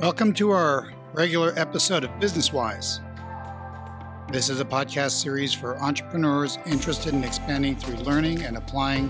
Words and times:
Welcome 0.00 0.32
to 0.34 0.50
our 0.50 0.92
regular 1.12 1.52
episode 1.56 2.04
of 2.04 2.20
Business 2.20 2.52
Wise. 2.52 3.00
This 4.30 4.48
is 4.48 4.60
a 4.60 4.64
podcast 4.64 5.20
series 5.20 5.52
for 5.52 5.76
entrepreneurs 5.78 6.56
interested 6.66 7.14
in 7.14 7.24
expanding 7.24 7.74
through 7.74 7.96
learning 8.04 8.42
and 8.44 8.56
applying 8.56 9.08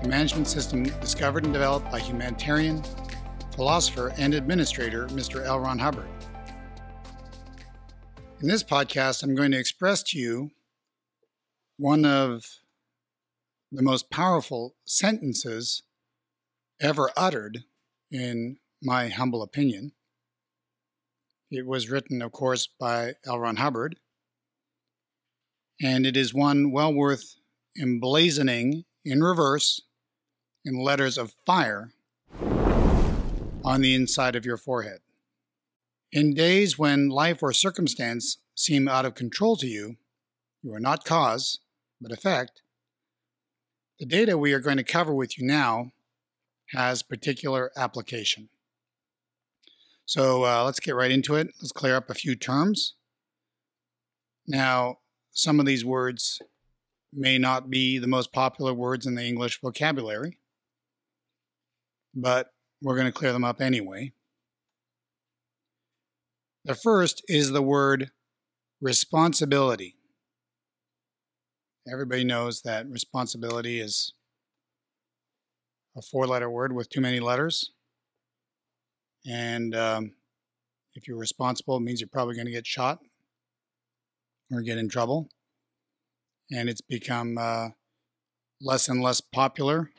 the 0.00 0.06
management 0.08 0.46
system 0.46 0.84
discovered 0.84 1.42
and 1.42 1.52
developed 1.52 1.90
by 1.90 1.98
humanitarian, 1.98 2.84
philosopher, 3.56 4.12
and 4.16 4.32
administrator 4.32 5.08
Mr. 5.08 5.44
L. 5.44 5.58
Ron 5.58 5.80
Hubbard. 5.80 6.08
In 8.40 8.46
this 8.46 8.62
podcast, 8.62 9.24
I'm 9.24 9.34
going 9.34 9.50
to 9.50 9.58
express 9.58 10.04
to 10.04 10.18
you 10.20 10.52
one 11.78 12.04
of 12.04 12.60
the 13.72 13.82
most 13.82 14.08
powerful 14.08 14.76
sentences 14.84 15.82
ever 16.80 17.10
uttered, 17.16 17.64
in 18.12 18.58
my 18.80 19.08
humble 19.08 19.42
opinion. 19.42 19.90
It 21.54 21.66
was 21.66 21.90
written, 21.90 22.22
of 22.22 22.32
course, 22.32 22.66
by 22.66 23.12
L. 23.26 23.38
Ron 23.38 23.56
Hubbard, 23.56 23.96
and 25.82 26.06
it 26.06 26.16
is 26.16 26.32
one 26.32 26.72
well 26.72 26.94
worth 26.94 27.34
emblazoning 27.78 28.84
in 29.04 29.22
reverse 29.22 29.82
in 30.64 30.82
letters 30.82 31.18
of 31.18 31.34
fire 31.44 31.92
on 32.40 33.82
the 33.82 33.94
inside 33.94 34.34
of 34.34 34.46
your 34.46 34.56
forehead. 34.56 35.00
In 36.10 36.32
days 36.32 36.78
when 36.78 37.10
life 37.10 37.42
or 37.42 37.52
circumstance 37.52 38.38
seem 38.54 38.88
out 38.88 39.04
of 39.04 39.14
control 39.14 39.56
to 39.56 39.66
you, 39.66 39.96
you 40.62 40.72
are 40.72 40.80
not 40.80 41.04
cause, 41.04 41.58
but 42.00 42.12
effect. 42.12 42.62
The 43.98 44.06
data 44.06 44.38
we 44.38 44.54
are 44.54 44.58
going 44.58 44.78
to 44.78 44.84
cover 44.84 45.14
with 45.14 45.38
you 45.38 45.46
now 45.46 45.92
has 46.70 47.02
particular 47.02 47.70
application. 47.76 48.48
So 50.12 50.44
uh, 50.44 50.62
let's 50.62 50.78
get 50.78 50.94
right 50.94 51.10
into 51.10 51.36
it. 51.36 51.46
Let's 51.58 51.72
clear 51.72 51.96
up 51.96 52.10
a 52.10 52.14
few 52.14 52.36
terms. 52.36 52.96
Now, 54.46 54.98
some 55.30 55.58
of 55.58 55.64
these 55.64 55.86
words 55.86 56.38
may 57.14 57.38
not 57.38 57.70
be 57.70 57.96
the 57.96 58.06
most 58.06 58.30
popular 58.30 58.74
words 58.74 59.06
in 59.06 59.14
the 59.14 59.24
English 59.24 59.58
vocabulary, 59.62 60.36
but 62.14 62.48
we're 62.82 62.94
going 62.94 63.06
to 63.06 63.18
clear 63.18 63.32
them 63.32 63.42
up 63.42 63.62
anyway. 63.62 64.12
The 66.66 66.74
first 66.74 67.22
is 67.26 67.52
the 67.52 67.62
word 67.62 68.10
responsibility. 68.82 69.96
Everybody 71.90 72.24
knows 72.24 72.60
that 72.66 72.86
responsibility 72.86 73.80
is 73.80 74.12
a 75.96 76.02
four 76.02 76.26
letter 76.26 76.50
word 76.50 76.74
with 76.74 76.90
too 76.90 77.00
many 77.00 77.18
letters. 77.18 77.70
And 79.26 79.74
um, 79.74 80.12
if 80.94 81.06
you're 81.06 81.18
responsible, 81.18 81.76
it 81.76 81.80
means 81.80 82.00
you're 82.00 82.08
probably 82.08 82.34
going 82.34 82.46
to 82.46 82.52
get 82.52 82.66
shot 82.66 82.98
or 84.50 84.62
get 84.62 84.78
in 84.78 84.88
trouble. 84.88 85.28
And 86.50 86.68
it's 86.68 86.80
become 86.80 87.38
uh, 87.38 87.68
less 88.60 88.88
and 88.88 89.00
less 89.00 89.20
popular 89.20 89.90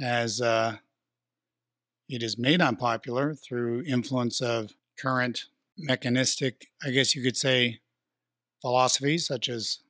as 0.00 0.40
uh, 0.40 0.76
it 2.08 2.22
is 2.22 2.38
made 2.38 2.62
unpopular 2.62 3.34
through 3.34 3.84
influence 3.84 4.40
of 4.40 4.72
current 4.98 5.46
mechanistic, 5.76 6.66
I 6.84 6.90
guess 6.90 7.14
you 7.14 7.22
could 7.22 7.36
say, 7.36 7.80
philosophies 8.60 9.26
such 9.26 9.48
as 9.48 9.80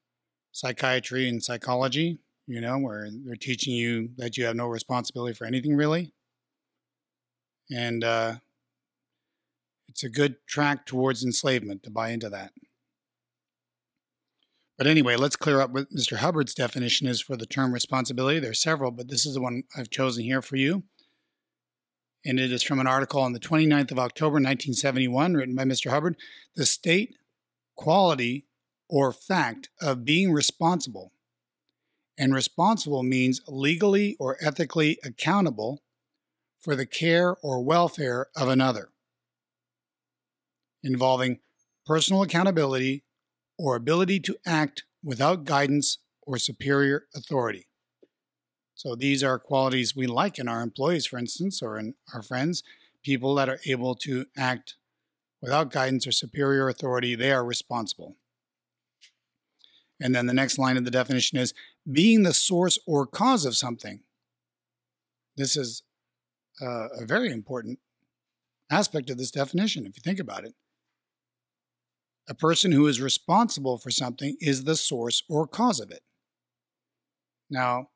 psychiatry 0.50 1.28
and 1.28 1.42
psychology, 1.42 2.18
you 2.46 2.60
know, 2.60 2.78
where 2.78 3.08
they're 3.24 3.36
teaching 3.36 3.74
you 3.74 4.10
that 4.16 4.36
you 4.36 4.44
have 4.44 4.56
no 4.56 4.66
responsibility 4.66 5.34
for 5.34 5.46
anything 5.46 5.76
really 5.76 6.12
and 7.70 8.04
uh, 8.04 8.34
it's 9.88 10.02
a 10.02 10.08
good 10.08 10.36
track 10.46 10.86
towards 10.86 11.24
enslavement 11.24 11.82
to 11.82 11.90
buy 11.90 12.10
into 12.10 12.28
that. 12.30 12.52
But 14.78 14.86
anyway, 14.86 15.16
let's 15.16 15.36
clear 15.36 15.60
up 15.60 15.70
what 15.70 15.92
Mr. 15.92 16.16
Hubbard's 16.16 16.54
definition 16.54 17.06
is 17.06 17.20
for 17.20 17.36
the 17.36 17.46
term 17.46 17.72
responsibility. 17.72 18.40
There 18.40 18.50
are 18.50 18.54
several, 18.54 18.90
but 18.90 19.08
this 19.08 19.26
is 19.26 19.34
the 19.34 19.40
one 19.40 19.64
I've 19.76 19.90
chosen 19.90 20.24
here 20.24 20.42
for 20.42 20.56
you. 20.56 20.84
And 22.24 22.40
it 22.40 22.52
is 22.52 22.62
from 22.62 22.80
an 22.80 22.86
article 22.86 23.20
on 23.20 23.32
the 23.32 23.40
29th 23.40 23.90
of 23.90 23.98
October, 23.98 24.34
1971, 24.34 25.34
written 25.34 25.54
by 25.54 25.64
Mr. 25.64 25.90
Hubbard. 25.90 26.16
The 26.56 26.66
state, 26.66 27.16
quality, 27.76 28.46
or 28.88 29.12
fact 29.12 29.68
of 29.80 30.04
being 30.04 30.32
responsible. 30.32 31.12
And 32.18 32.34
responsible 32.34 33.02
means 33.02 33.40
legally 33.48 34.16
or 34.18 34.36
ethically 34.40 34.98
accountable 35.04 35.82
for 36.62 36.76
the 36.76 36.86
care 36.86 37.36
or 37.42 37.60
welfare 37.60 38.28
of 38.36 38.48
another, 38.48 38.90
involving 40.82 41.40
personal 41.84 42.22
accountability 42.22 43.04
or 43.58 43.74
ability 43.74 44.20
to 44.20 44.36
act 44.46 44.84
without 45.02 45.44
guidance 45.44 45.98
or 46.22 46.38
superior 46.38 47.06
authority. 47.14 47.66
So 48.74 48.94
these 48.94 49.22
are 49.22 49.38
qualities 49.38 49.94
we 49.94 50.06
like 50.06 50.38
in 50.38 50.48
our 50.48 50.62
employees, 50.62 51.06
for 51.06 51.18
instance, 51.18 51.62
or 51.62 51.78
in 51.78 51.94
our 52.14 52.22
friends, 52.22 52.62
people 53.02 53.34
that 53.34 53.48
are 53.48 53.58
able 53.66 53.94
to 53.96 54.26
act 54.36 54.76
without 55.40 55.72
guidance 55.72 56.06
or 56.06 56.12
superior 56.12 56.68
authority, 56.68 57.16
they 57.16 57.32
are 57.32 57.44
responsible. 57.44 58.16
And 60.00 60.14
then 60.14 60.26
the 60.26 60.34
next 60.34 60.58
line 60.58 60.76
of 60.76 60.84
the 60.84 60.90
definition 60.90 61.38
is 61.38 61.52
being 61.90 62.22
the 62.22 62.32
source 62.32 62.78
or 62.86 63.06
cause 63.06 63.44
of 63.44 63.56
something. 63.56 64.00
This 65.36 65.56
is 65.56 65.82
uh, 66.60 66.88
a 67.00 67.06
very 67.06 67.30
important 67.30 67.78
aspect 68.70 69.10
of 69.10 69.18
this 69.18 69.30
definition, 69.30 69.86
if 69.86 69.96
you 69.96 70.02
think 70.02 70.18
about 70.18 70.44
it. 70.44 70.54
A 72.28 72.34
person 72.34 72.72
who 72.72 72.86
is 72.86 73.00
responsible 73.00 73.78
for 73.78 73.90
something 73.90 74.36
is 74.40 74.64
the 74.64 74.76
source 74.76 75.22
or 75.28 75.46
cause 75.46 75.80
of 75.80 75.90
it. 75.90 76.02
Now, 77.50 77.88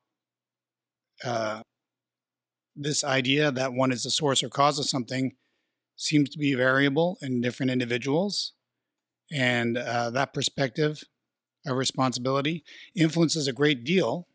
uh, 1.23 1.61
this 2.75 3.03
idea 3.03 3.51
that 3.51 3.73
one 3.73 3.91
is 3.91 4.03
the 4.03 4.11
source 4.11 4.43
or 4.43 4.49
cause 4.49 4.77
of 4.77 4.87
something 4.87 5.35
seems 5.95 6.29
to 6.29 6.37
be 6.37 6.53
variable 6.53 7.17
in 7.21 7.41
different 7.41 7.71
individuals. 7.71 8.53
And 9.31 9.77
uh, 9.77 10.11
that 10.11 10.33
perspective 10.33 11.03
of 11.65 11.75
responsibility 11.75 12.63
influences 12.95 13.47
a 13.47 13.53
great 13.53 13.83
deal 13.83 14.27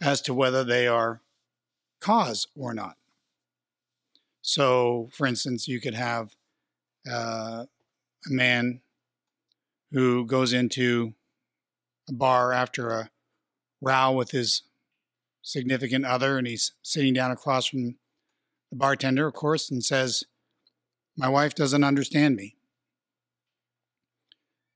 as 0.00 0.22
to 0.22 0.34
whether 0.34 0.64
they 0.64 0.88
are 0.88 1.20
cause 2.00 2.46
or 2.56 2.72
not. 2.72 2.96
So, 4.42 5.08
for 5.12 5.26
instance, 5.26 5.68
you 5.68 5.80
could 5.80 5.94
have 5.94 6.34
uh, 7.10 7.64
a 8.26 8.30
man 8.30 8.80
who 9.92 10.26
goes 10.26 10.52
into 10.52 11.14
a 12.08 12.12
bar 12.12 12.52
after 12.52 12.90
a 12.90 13.10
row 13.80 14.12
with 14.12 14.30
his 14.30 14.62
significant 15.42 16.04
other, 16.04 16.38
and 16.38 16.46
he's 16.46 16.72
sitting 16.82 17.14
down 17.14 17.30
across 17.30 17.66
from 17.66 17.96
the 18.70 18.76
bartender, 18.76 19.26
of 19.26 19.34
course, 19.34 19.70
and 19.70 19.84
says, 19.84 20.24
My 21.16 21.28
wife 21.28 21.54
doesn't 21.54 21.84
understand 21.84 22.36
me. 22.36 22.56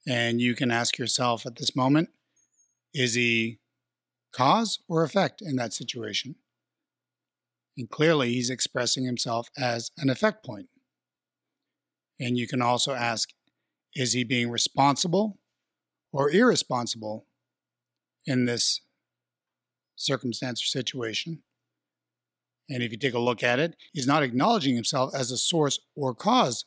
And 0.07 0.41
you 0.41 0.55
can 0.55 0.71
ask 0.71 0.99
yourself 0.99 1.47
at 1.47 1.57
this 1.57 1.75
moment, 1.75 2.11
is 2.93 3.15
he 3.15 3.59
cause 4.33 4.81
or 4.89 5.03
effect 5.03 5.41
in 5.41 5.57
that 5.57 5.73
situation? 5.73 6.37
And 7.77 7.91
clearly, 7.91 8.33
he's 8.33 8.51
expressing 8.51 9.05
himself 9.05 9.49
as 9.59 9.91
an 9.97 10.09
effect 10.09 10.45
point. 10.45 10.69
And 12.21 12.39
you 12.39 12.47
can 12.47 12.63
also 12.63 12.93
ask 12.93 13.31
is 13.95 14.13
he 14.13 14.25
being 14.25 14.51
responsible 14.51 15.39
or 16.13 16.31
irresponsible 16.31 17.27
in 18.27 18.47
this 18.47 18.81
circumstance 19.97 20.63
or 20.63 20.67
situation? 20.67 21.43
And 22.69 22.83
if 22.83 22.91
you 22.91 22.99
take 22.99 23.15
a 23.15 23.19
look 23.19 23.43
at 23.43 23.59
it, 23.59 23.77
he's 23.93 24.07
not 24.07 24.23
acknowledging 24.23 24.75
himself 24.75 25.15
as 25.15 25.31
a 25.31 25.37
source 25.37 25.79
or 25.95 26.15
cause 26.15 26.65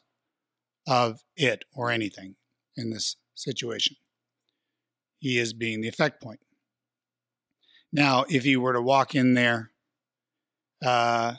of 0.87 1.21
it 1.35 1.65
or 1.73 1.91
anything 1.91 2.35
in 2.75 2.91
this 2.91 3.17
situation. 3.35 3.97
He 5.19 5.37
is 5.39 5.53
being 5.53 5.81
the 5.81 5.87
effect 5.87 6.21
point. 6.21 6.39
Now, 7.91 8.25
if 8.29 8.43
he 8.43 8.55
were 8.55 8.73
to 8.73 8.81
walk 8.81 9.15
in 9.15 9.33
there 9.33 9.71
uh, 10.83 11.35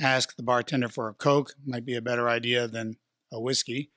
ask 0.00 0.36
the 0.36 0.42
bartender 0.42 0.88
for 0.88 1.08
a 1.08 1.14
Coke 1.14 1.54
might 1.64 1.84
be 1.84 1.94
a 1.94 2.02
better 2.02 2.28
idea 2.28 2.68
than 2.68 2.96
a 3.32 3.40
whiskey, 3.40 3.90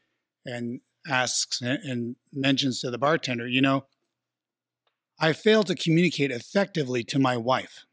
and 0.45 0.81
asks 1.07 1.61
and 1.61 2.15
mentions 2.31 2.79
to 2.81 2.91
the 2.91 2.97
bartender, 2.97 3.47
you 3.47 3.61
know, 3.61 3.85
I 5.19 5.33
failed 5.33 5.67
to 5.67 5.75
communicate 5.75 6.31
effectively 6.31 7.03
to 7.05 7.19
my 7.19 7.37
wife. 7.37 7.85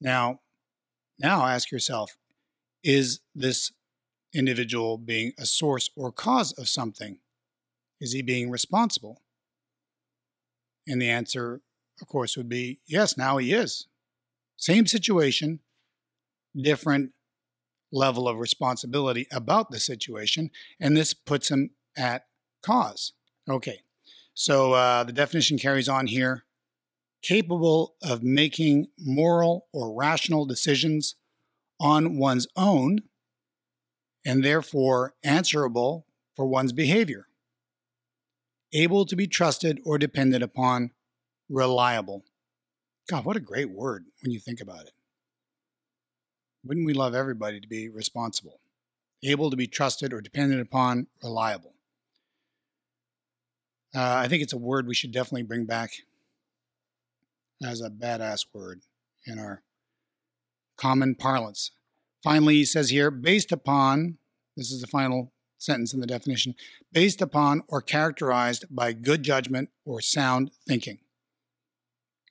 Now, 0.00 0.40
now 1.18 1.46
ask 1.46 1.70
yourself, 1.70 2.16
is 2.82 3.20
this 3.34 3.72
individual 4.34 4.98
being 4.98 5.32
a 5.38 5.46
source 5.46 5.90
or 5.96 6.12
cause 6.12 6.52
of 6.52 6.68
something? 6.68 7.18
Is 8.00 8.12
he 8.12 8.22
being 8.22 8.50
responsible? 8.50 9.22
And 10.86 11.00
the 11.00 11.08
answer, 11.08 11.60
of 12.00 12.08
course, 12.08 12.36
would 12.36 12.48
be 12.48 12.78
yes, 12.86 13.16
now 13.16 13.38
he 13.38 13.52
is. 13.52 13.86
Same 14.56 14.86
situation, 14.86 15.60
different 16.56 17.12
level 17.92 18.28
of 18.28 18.38
responsibility 18.38 19.26
about 19.32 19.70
the 19.70 19.80
situation, 19.80 20.50
and 20.80 20.96
this 20.96 21.14
puts 21.14 21.50
him 21.50 21.70
at 21.96 22.24
cause. 22.62 23.12
Okay, 23.48 23.80
so 24.34 24.72
uh, 24.72 25.04
the 25.04 25.12
definition 25.12 25.58
carries 25.58 25.88
on 25.88 26.06
here 26.06 26.44
capable 27.22 27.94
of 28.02 28.22
making 28.22 28.86
moral 28.98 29.66
or 29.72 29.96
rational 29.98 30.44
decisions 30.44 31.16
on 31.80 32.18
one's 32.18 32.46
own 32.54 32.98
and 34.26 34.44
therefore 34.44 35.14
answerable 35.24 36.06
for 36.36 36.46
one's 36.46 36.72
behavior, 36.72 37.26
able 38.72 39.06
to 39.06 39.16
be 39.16 39.26
trusted 39.26 39.80
or 39.84 39.98
depended 39.98 40.42
upon, 40.42 40.90
reliable. 41.48 42.24
God, 43.08 43.24
what 43.24 43.36
a 43.36 43.40
great 43.40 43.70
word 43.70 44.04
when 44.22 44.32
you 44.32 44.40
think 44.40 44.60
about 44.60 44.86
it. 44.86 44.92
Wouldn't 46.64 46.86
we 46.86 46.94
love 46.94 47.14
everybody 47.14 47.60
to 47.60 47.68
be 47.68 47.88
responsible, 47.88 48.60
able 49.22 49.50
to 49.50 49.56
be 49.56 49.66
trusted 49.66 50.12
or 50.12 50.22
depended 50.22 50.60
upon, 50.60 51.08
reliable? 51.22 51.74
Uh, 53.94 54.16
I 54.16 54.28
think 54.28 54.42
it's 54.42 54.54
a 54.54 54.58
word 54.58 54.86
we 54.86 54.94
should 54.94 55.12
definitely 55.12 55.42
bring 55.42 55.66
back 55.66 55.90
as 57.62 57.80
a 57.80 57.90
badass 57.90 58.46
word 58.52 58.80
in 59.26 59.38
our 59.38 59.62
common 60.76 61.14
parlance. 61.14 61.70
Finally, 62.22 62.54
he 62.54 62.64
says 62.64 62.88
here, 62.88 63.10
based 63.10 63.52
upon, 63.52 64.16
this 64.56 64.72
is 64.72 64.80
the 64.80 64.86
final 64.86 65.32
sentence 65.58 65.92
in 65.92 66.00
the 66.00 66.06
definition, 66.06 66.54
based 66.92 67.20
upon 67.20 67.62
or 67.68 67.80
characterized 67.82 68.64
by 68.70 68.92
good 68.92 69.22
judgment 69.22 69.68
or 69.84 70.00
sound 70.00 70.50
thinking. 70.66 70.98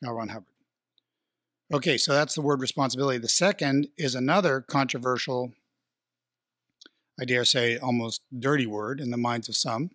L. 0.03 0.13
Ron 0.13 0.29
Hubbard. 0.29 0.52
Okay, 1.73 1.97
so 1.97 2.13
that's 2.13 2.35
the 2.35 2.41
word 2.41 2.61
responsibility. 2.61 3.17
The 3.17 3.27
second 3.27 3.87
is 3.97 4.13
another 4.13 4.61
controversial, 4.61 5.53
I 7.19 7.25
dare 7.25 7.45
say, 7.45 7.79
almost 7.79 8.21
dirty 8.37 8.67
word 8.67 8.99
in 8.99 9.09
the 9.09 9.17
minds 9.17 9.49
of 9.49 9.57
some 9.57 9.89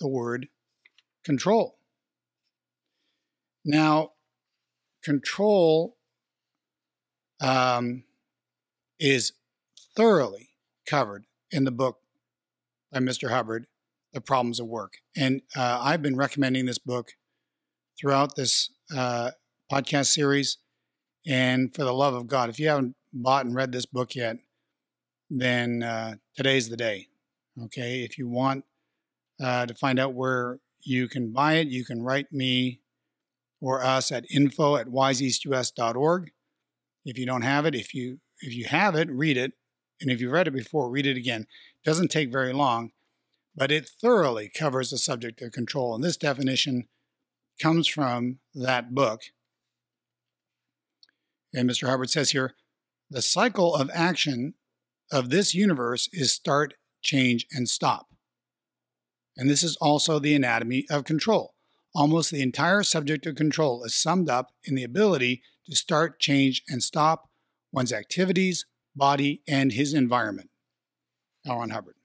the 0.00 0.08
word 0.08 0.48
control. 1.24 1.76
Now, 3.64 4.14
control 5.04 5.96
um, 7.40 8.02
is 8.98 9.32
thoroughly 9.96 10.48
covered 10.86 11.22
in 11.52 11.62
the 11.62 11.70
book 11.70 12.00
by 12.90 12.98
Mr. 12.98 13.30
Hubbard, 13.30 13.66
The 14.12 14.20
Problems 14.20 14.58
of 14.58 14.66
Work. 14.66 14.94
And 15.16 15.42
uh, 15.56 15.78
I've 15.80 16.02
been 16.02 16.16
recommending 16.16 16.66
this 16.66 16.78
book 16.78 17.12
throughout 17.96 18.34
this 18.34 18.70
uh, 18.92 19.30
podcast 19.70 20.06
series. 20.06 20.58
And 21.26 21.74
for 21.74 21.84
the 21.84 21.92
love 21.92 22.14
of 22.14 22.26
God, 22.26 22.50
if 22.50 22.58
you 22.58 22.68
haven't 22.68 22.96
bought 23.12 23.46
and 23.46 23.54
read 23.54 23.72
this 23.72 23.86
book 23.86 24.14
yet, 24.14 24.36
then 25.30 25.82
uh, 25.82 26.14
today's 26.36 26.68
the 26.68 26.76
day. 26.76 27.08
Okay. 27.64 28.02
If 28.02 28.18
you 28.18 28.28
want 28.28 28.64
uh, 29.42 29.66
to 29.66 29.74
find 29.74 29.98
out 29.98 30.14
where 30.14 30.58
you 30.82 31.08
can 31.08 31.32
buy 31.32 31.54
it, 31.54 31.68
you 31.68 31.84
can 31.84 32.02
write 32.02 32.32
me 32.32 32.80
or 33.60 33.82
us 33.82 34.12
at 34.12 34.30
info 34.30 34.76
at 34.76 34.88
wiseeastus.org. 34.88 36.30
If 37.04 37.18
you 37.18 37.26
don't 37.26 37.42
have 37.42 37.66
it, 37.66 37.74
if 37.74 37.94
you 37.94 38.18
if 38.40 38.54
you 38.54 38.66
have 38.66 38.94
it, 38.94 39.08
read 39.10 39.36
it. 39.36 39.52
And 40.00 40.10
if 40.10 40.20
you've 40.20 40.32
read 40.32 40.48
it 40.48 40.52
before, 40.52 40.90
read 40.90 41.06
it 41.06 41.16
again. 41.16 41.42
It 41.42 41.88
doesn't 41.88 42.10
take 42.10 42.30
very 42.30 42.52
long, 42.52 42.90
but 43.54 43.70
it 43.70 43.88
thoroughly 43.88 44.50
covers 44.50 44.90
the 44.90 44.98
subject 44.98 45.40
of 45.40 45.52
control. 45.52 45.94
And 45.94 46.02
this 46.02 46.16
definition 46.16 46.88
comes 47.60 47.86
from 47.86 48.38
that 48.54 48.94
book. 48.94 49.22
And 51.54 51.68
Mr. 51.68 51.88
Hubbard 51.88 52.10
says 52.10 52.30
here 52.30 52.54
the 53.10 53.22
cycle 53.22 53.74
of 53.74 53.90
action 53.94 54.54
of 55.12 55.30
this 55.30 55.54
universe 55.54 56.08
is 56.12 56.32
start, 56.32 56.74
change, 57.02 57.46
and 57.52 57.68
stop. 57.68 58.08
And 59.36 59.48
this 59.48 59.62
is 59.62 59.76
also 59.80 60.18
the 60.18 60.34
anatomy 60.34 60.86
of 60.90 61.04
control. 61.04 61.54
Almost 61.94 62.30
the 62.30 62.42
entire 62.42 62.82
subject 62.82 63.26
of 63.26 63.36
control 63.36 63.84
is 63.84 63.94
summed 63.94 64.28
up 64.28 64.50
in 64.64 64.74
the 64.74 64.84
ability 64.84 65.42
to 65.66 65.76
start, 65.76 66.18
change, 66.18 66.62
and 66.68 66.82
stop 66.82 67.30
one's 67.72 67.92
activities, 67.92 68.66
body, 68.96 69.42
and 69.46 69.72
his 69.72 69.94
environment. 69.94 70.50
L. 71.46 71.58
Ron 71.58 71.70
Hubbard. 71.70 71.96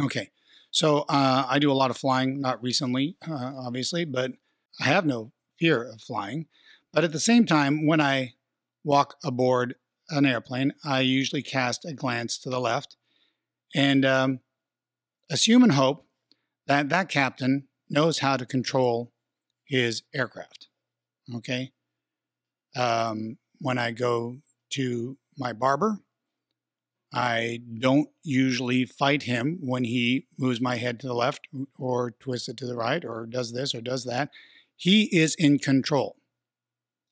Okay, 0.00 0.30
so 0.70 1.00
uh, 1.08 1.44
I 1.48 1.58
do 1.58 1.70
a 1.70 1.74
lot 1.74 1.90
of 1.90 1.96
flying, 1.96 2.40
not 2.40 2.62
recently, 2.62 3.16
uh, 3.28 3.52
obviously, 3.58 4.04
but 4.04 4.32
I 4.80 4.84
have 4.84 5.04
no 5.04 5.32
fear 5.58 5.82
of 5.82 6.00
flying. 6.00 6.46
But 6.92 7.04
at 7.04 7.12
the 7.12 7.20
same 7.20 7.46
time, 7.46 7.86
when 7.86 8.00
I 8.00 8.34
walk 8.84 9.16
aboard 9.24 9.76
an 10.10 10.26
airplane, 10.26 10.72
I 10.84 11.00
usually 11.00 11.42
cast 11.42 11.84
a 11.84 11.92
glance 11.92 12.36
to 12.38 12.50
the 12.50 12.60
left 12.60 12.96
and 13.74 14.04
um, 14.04 14.40
assume 15.30 15.62
and 15.62 15.72
hope 15.72 16.06
that 16.66 16.88
that 16.90 17.08
captain 17.08 17.68
knows 17.88 18.18
how 18.18 18.36
to 18.36 18.46
control 18.46 19.12
his 19.64 20.02
aircraft. 20.14 20.68
Okay. 21.34 21.72
Um, 22.76 23.38
when 23.58 23.78
I 23.78 23.92
go 23.92 24.38
to 24.70 25.16
my 25.38 25.52
barber, 25.52 25.98
I 27.14 27.60
don't 27.78 28.08
usually 28.22 28.86
fight 28.86 29.24
him 29.24 29.58
when 29.60 29.84
he 29.84 30.26
moves 30.38 30.60
my 30.60 30.76
head 30.76 30.98
to 31.00 31.06
the 31.06 31.14
left 31.14 31.46
or 31.78 32.12
twists 32.12 32.48
it 32.48 32.56
to 32.58 32.66
the 32.66 32.76
right 32.76 33.04
or 33.04 33.26
does 33.26 33.52
this 33.52 33.74
or 33.74 33.82
does 33.82 34.04
that. 34.04 34.30
He 34.76 35.04
is 35.14 35.34
in 35.34 35.58
control. 35.58 36.16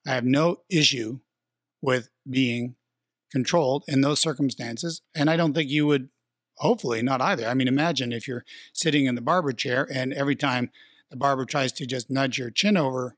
I 0.07 0.15
have 0.15 0.25
no 0.25 0.59
issue 0.69 1.21
with 1.83 2.09
being 2.29 2.77
controlled 3.31 3.85
in 3.87 4.01
those 4.01 4.21
circumstances. 4.21 5.03
And 5.15 5.31
I 5.31 5.37
don't 5.37 5.55
think 5.55 5.71
you 5.71 5.87
would, 5.87 6.09
hopefully, 6.57 7.03
not 7.03 7.21
either. 7.21 7.47
I 7.47 7.55
mean, 7.55 7.69
imagine 7.69 8.13
if 8.13 8.27
you're 8.27 8.45
sitting 8.73 9.07
in 9.07 9.15
the 9.15 9.21
barber 9.21 9.53
chair 9.53 9.89
and 9.93 10.13
every 10.13 10.37
time 10.37 10.71
the 11.11 11.17
barber 11.17 11.45
tries 11.45 11.73
to 11.73 11.87
just 11.87 12.11
nudge 12.11 12.39
your 12.39 12.51
chin 12.51 12.77
over 12.77 13.17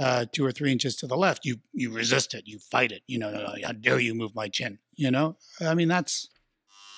uh, 0.00 0.26
two 0.32 0.44
or 0.44 0.52
three 0.52 0.72
inches 0.72 0.96
to 0.96 1.06
the 1.06 1.16
left, 1.16 1.44
you 1.44 1.56
you 1.72 1.92
resist 1.92 2.34
it, 2.34 2.44
you 2.46 2.58
fight 2.58 2.90
it. 2.90 3.02
You 3.06 3.18
know, 3.18 3.30
no, 3.30 3.54
how 3.64 3.72
dare 3.72 4.00
you 4.00 4.14
move 4.14 4.34
my 4.34 4.48
chin? 4.48 4.78
You 4.94 5.10
know, 5.12 5.36
I 5.60 5.74
mean 5.74 5.88
that's 5.88 6.28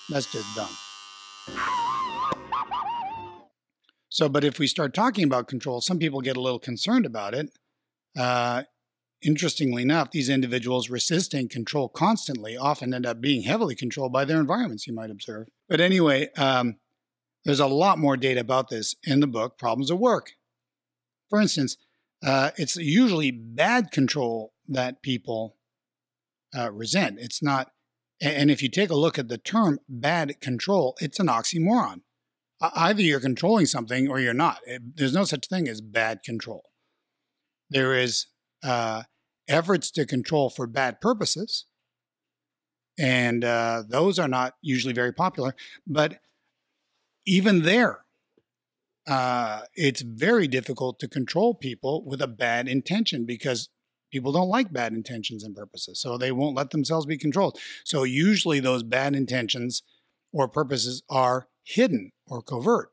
that's 0.09 0.31
just 0.33 0.57
dumb. 0.57 0.69
So, 4.09 4.31
but 4.31 4.45
if 4.45 4.59
we 4.59 4.67
start 4.67 4.95
talking 4.95 5.25
about 5.25 5.47
control, 5.47 5.83
some 5.83 5.99
people 5.99 6.23
get 6.23 6.39
a 6.39 6.41
little 6.41 6.59
concerned 6.59 7.05
about 7.05 7.35
it. 7.35 7.51
Uh, 8.17 8.63
interestingly 9.27 9.83
enough, 9.83 10.13
these 10.13 10.29
individuals 10.29 10.89
resisting 10.89 11.49
control 11.49 11.89
constantly 11.89 12.57
often 12.57 12.95
end 12.95 13.05
up 13.05 13.21
being 13.21 13.43
heavily 13.43 13.75
controlled 13.75 14.13
by 14.13 14.25
their 14.25 14.41
environments, 14.41 14.87
you 14.87 14.95
might 14.95 15.11
observe. 15.11 15.49
But 15.69 15.81
anyway, 15.81 16.29
um, 16.39 16.77
there's 17.45 17.61
a 17.61 17.67
lot 17.67 17.99
more 17.99 18.17
data 18.17 18.41
about 18.41 18.71
this 18.71 18.95
in 19.03 19.21
the 19.21 19.27
book, 19.27 19.59
Problems 19.59 19.91
of 19.91 19.99
Work. 19.99 20.33
For 21.29 21.41
instance, 21.41 21.77
uh, 22.25 22.51
it's 22.57 22.77
usually 22.77 23.33
bad 23.33 23.91
control 23.91 24.53
that 24.69 25.03
people 25.03 25.57
uh, 26.57 26.71
resent. 26.71 27.19
It's 27.21 27.43
not, 27.43 27.73
and 28.21 28.51
if 28.51 28.63
you 28.63 28.69
take 28.69 28.91
a 28.91 28.97
look 28.97 29.19
at 29.19 29.29
the 29.29 29.39
term 29.39 29.81
bad 29.89 30.41
control, 30.41 30.97
it's 31.01 31.19
an 31.19 31.27
oxymoron. 31.27 32.03
Either 32.61 33.03
you're 33.03 33.21
controlling 33.21 33.67
something 33.67 34.09
or 34.09 34.19
you're 34.19 34.33
not. 34.33 34.61
There's 34.95 35.13
no 35.13 35.25
such 35.25 35.49
thing 35.49 35.69
as 35.69 35.81
bad 35.81 36.23
control. 36.23 36.71
There 37.69 37.95
is 37.95 38.27
uh, 38.63 39.03
efforts 39.49 39.91
to 39.93 40.07
control 40.07 40.51
for 40.51 40.67
bad 40.67 41.01
purposes, 41.01 41.67
and 42.99 43.45
uh, 43.45 43.83
those 43.89 44.19
are 44.19 44.29
not 44.29 44.55
usually 44.63 44.95
very 44.95 45.13
popular. 45.13 45.55
But 45.87 46.19
even 47.27 47.63
there, 47.63 48.05
uh, 49.07 49.63
it's 49.75 50.03
very 50.03 50.49
difficult 50.49 50.99
to 51.01 51.09
control 51.09 51.55
people 51.55 52.05
with 52.05 52.21
a 52.21 52.27
bad 52.27 52.69
intention 52.69 53.25
because 53.25 53.69
people 54.11 54.33
don't 54.33 54.49
like 54.49 54.73
bad 54.73 54.93
intentions 54.93 55.45
and 55.45 55.55
purposes. 55.55 56.01
So 56.01 56.17
they 56.17 56.33
won't 56.33 56.57
let 56.57 56.71
themselves 56.71 57.07
be 57.07 57.19
controlled. 57.19 57.59
So 57.85 58.03
usually 58.05 58.61
those 58.61 58.83
bad 58.83 59.15
intentions 59.15 59.83
or 60.33 60.49
purposes 60.49 61.03
are 61.09 61.49
hidden 61.65 62.13
or 62.27 62.43
covert. 62.43 62.91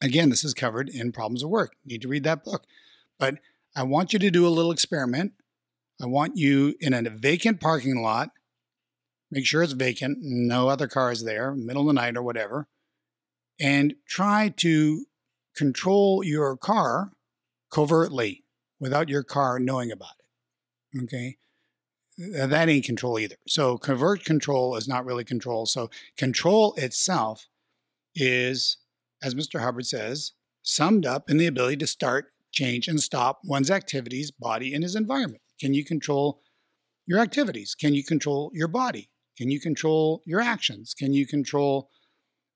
Again, 0.00 0.30
this 0.30 0.44
is 0.44 0.54
covered 0.54 0.88
in 0.88 1.12
Problems 1.12 1.42
of 1.42 1.50
Work. 1.50 1.74
Need 1.84 2.02
to 2.02 2.08
read 2.08 2.24
that 2.24 2.44
book. 2.44 2.64
But 3.18 3.36
I 3.74 3.82
want 3.82 4.12
you 4.12 4.18
to 4.20 4.30
do 4.30 4.46
a 4.46 4.50
little 4.50 4.70
experiment. 4.70 5.32
I 6.00 6.06
want 6.06 6.36
you 6.36 6.74
in 6.80 6.94
a 6.94 7.10
vacant 7.10 7.60
parking 7.60 8.02
lot, 8.02 8.30
make 9.30 9.46
sure 9.46 9.62
it's 9.62 9.72
vacant, 9.72 10.18
no 10.20 10.68
other 10.68 10.86
cars 10.86 11.24
there, 11.24 11.54
middle 11.54 11.82
of 11.82 11.88
the 11.88 12.00
night 12.00 12.16
or 12.16 12.22
whatever, 12.22 12.68
and 13.60 13.94
try 14.06 14.48
to 14.58 15.06
control 15.56 16.22
your 16.22 16.56
car 16.56 17.12
covertly 17.72 18.44
without 18.78 19.08
your 19.08 19.24
car 19.24 19.58
knowing 19.58 19.90
about 19.90 20.14
it. 20.20 21.02
Okay. 21.02 21.36
That 22.16 22.68
ain't 22.68 22.84
control 22.84 23.18
either. 23.18 23.36
So, 23.46 23.78
covert 23.78 24.24
control 24.24 24.74
is 24.76 24.88
not 24.88 25.04
really 25.04 25.24
control. 25.24 25.66
So, 25.66 25.88
control 26.16 26.74
itself 26.76 27.46
is, 28.14 28.78
as 29.22 29.36
Mr. 29.36 29.60
Hubbard 29.60 29.86
says, 29.86 30.32
summed 30.62 31.06
up 31.06 31.30
in 31.30 31.36
the 31.36 31.46
ability 31.46 31.76
to 31.76 31.86
start, 31.86 32.26
change, 32.50 32.88
and 32.88 33.00
stop 33.00 33.40
one's 33.44 33.70
activities, 33.70 34.32
body, 34.32 34.74
and 34.74 34.82
his 34.82 34.96
environment. 34.96 35.42
Can 35.60 35.74
you 35.74 35.84
control 35.84 36.40
your 37.06 37.20
activities? 37.20 37.74
Can 37.74 37.94
you 37.94 38.04
control 38.04 38.50
your 38.52 38.68
body? 38.68 39.08
Can 39.36 39.50
you 39.50 39.60
control 39.60 40.22
your 40.26 40.40
actions? 40.40 40.94
Can 40.94 41.12
you 41.12 41.26
control? 41.26 41.88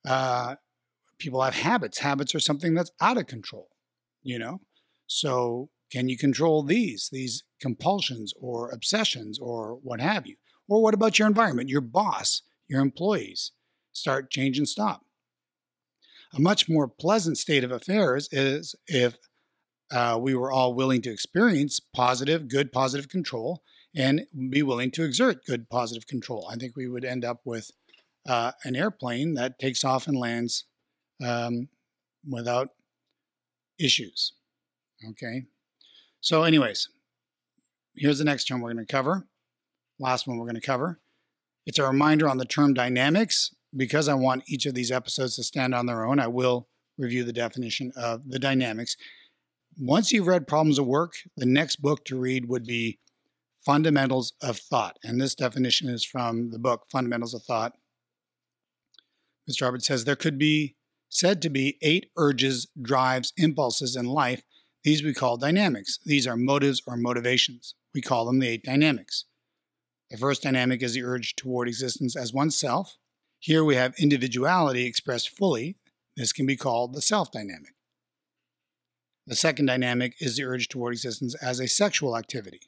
Uh, 0.07 0.57
people 1.19 1.43
have 1.43 1.55
habits. 1.55 1.99
Habits 1.99 2.35
are 2.35 2.41
something 2.41 2.75
that's 2.75 2.91
out 3.01 3.19
of 3.19 3.27
control. 3.27 3.69
You 4.23 4.39
know, 4.39 4.61
so 5.07 5.71
can 5.91 6.09
you 6.09 6.17
control 6.17 6.63
these 6.63 7.09
these 7.13 7.45
compulsions 7.61 8.33
or 8.41 8.71
obsessions 8.71 9.39
or 9.39 9.79
what 9.83 10.01
have 10.01 10.27
you? 10.27 10.37
Or 10.69 10.83
what 10.83 10.95
about 10.95 11.19
your 11.19 11.29
environment, 11.29 11.69
your 11.69 11.81
boss, 11.81 12.43
your 12.69 12.81
employees? 12.81 13.53
Start, 13.93 14.31
change, 14.31 14.59
and 14.59 14.69
stop. 14.69 15.03
A 16.35 16.41
much 16.41 16.69
more 16.69 16.89
pleasant 16.89 17.37
state 17.37 17.63
of 17.63 17.71
affairs 17.71 18.29
is 18.33 18.75
if 18.87 19.19
uh, 19.93 20.19
we 20.21 20.35
were 20.35 20.51
all 20.51 20.75
willing 20.75 21.03
to 21.03 21.11
experience 21.11 21.81
positive, 21.81 22.49
good, 22.49 22.73
positive 22.73 23.09
control 23.09 23.63
and 23.95 24.23
be 24.49 24.63
willing 24.63 24.91
to 24.91 25.05
exert 25.05 25.45
good, 25.45 25.69
positive 25.69 26.07
control. 26.07 26.49
I 26.51 26.57
think 26.57 26.75
we 26.75 26.89
would 26.89 27.05
end 27.05 27.25
up 27.25 27.41
with 27.45 27.71
uh, 28.27 28.53
an 28.65 28.75
airplane 28.75 29.35
that 29.35 29.59
takes 29.59 29.85
off 29.85 30.07
and 30.07 30.17
lands 30.17 30.65
um, 31.23 31.69
without 32.29 32.71
issues. 33.79 34.33
Okay. 35.11 35.45
So, 36.21 36.45
anyways, 36.45 36.89
here's 37.97 38.19
the 38.19 38.25
next 38.25 38.45
term 38.45 38.61
we're 38.61 38.73
going 38.73 38.87
to 38.87 38.91
cover. 38.91 39.27
Last 39.99 40.27
one 40.27 40.39
we're 40.39 40.47
going 40.47 40.55
to 40.55 40.61
cover. 40.61 41.01
It's 41.67 41.79
a 41.79 41.87
reminder 41.87 42.29
on 42.29 42.39
the 42.39 42.45
term 42.45 42.75
dynamics. 42.75 43.55
Because 43.75 44.07
I 44.07 44.13
want 44.13 44.45
each 44.47 44.67
of 44.67 44.75
these 44.75 44.93
episodes 44.93 45.37
to 45.37 45.43
stand 45.43 45.75
on 45.75 45.87
their 45.87 46.05
own, 46.05 46.21
I 46.21 46.27
will 46.27 46.69
review 46.99 47.25
the 47.25 47.33
definition 47.33 47.91
of 47.97 48.29
the 48.29 48.39
dynamics. 48.39 48.99
Once 49.79 50.13
you've 50.13 50.27
read 50.27 50.47
Problems 50.47 50.79
of 50.79 50.87
Work, 50.87 51.15
the 51.37 51.47
next 51.47 51.77
book 51.77 52.05
to 52.05 52.19
read 52.19 52.49
would 52.49 52.65
be 52.65 52.99
Fundamentals 53.65 54.35
of 54.43 54.59
Thought. 54.59 54.99
And 55.03 55.21
this 55.21 55.35
definition 55.35 55.89
is 55.89 56.05
from 56.05 56.51
the 56.51 56.59
book 56.59 56.85
Fundamentals 56.91 57.33
of 57.33 57.43
Thought. 57.43 57.73
Mr. 59.49 59.65
Hubbard 59.65 59.83
says 59.83 60.05
there 60.05 60.17
could 60.17 60.39
be 60.39 60.77
said 61.09 61.41
to 61.43 61.51
be 61.51 61.79
eight 61.83 62.11
urges, 62.17 62.69
drives, 62.81 63.33
impulses 63.37 63.97
in 63.97 64.07
life. 64.07 64.43
These 64.85 65.03
we 65.03 65.15
call 65.15 65.37
dynamics. 65.37 65.99
These 66.05 66.27
are 66.27 66.37
motives 66.37 66.83
or 66.87 66.97
motivations. 66.97 67.75
We 67.95 68.03
call 68.03 68.27
them 68.27 68.41
the 68.41 68.49
eight 68.49 68.65
dynamics. 68.65 69.25
The 70.11 70.19
first 70.19 70.43
dynamic 70.43 70.83
is 70.83 70.95
the 70.95 71.05
urge 71.05 71.35
toward 71.37 71.69
existence 71.69 72.17
as 72.17 72.33
oneself. 72.33 72.97
Here 73.39 73.65
we 73.65 73.77
have 73.77 73.95
individuality 73.99 74.85
expressed 74.85 75.31
fully. 75.31 75.77
This 76.17 76.33
can 76.33 76.47
be 76.47 76.57
called 76.57 76.95
the 76.95 77.03
self 77.03 77.33
dynamic. 77.33 77.75
The 79.27 79.37
second 79.37 79.67
dynamic 79.67 80.15
is 80.21 80.37
the 80.37 80.45
urge 80.45 80.69
toward 80.69 80.95
existence 80.95 81.35
as 81.37 81.61
a 81.61 81.69
sexual 81.69 82.17
activity. 82.17 82.61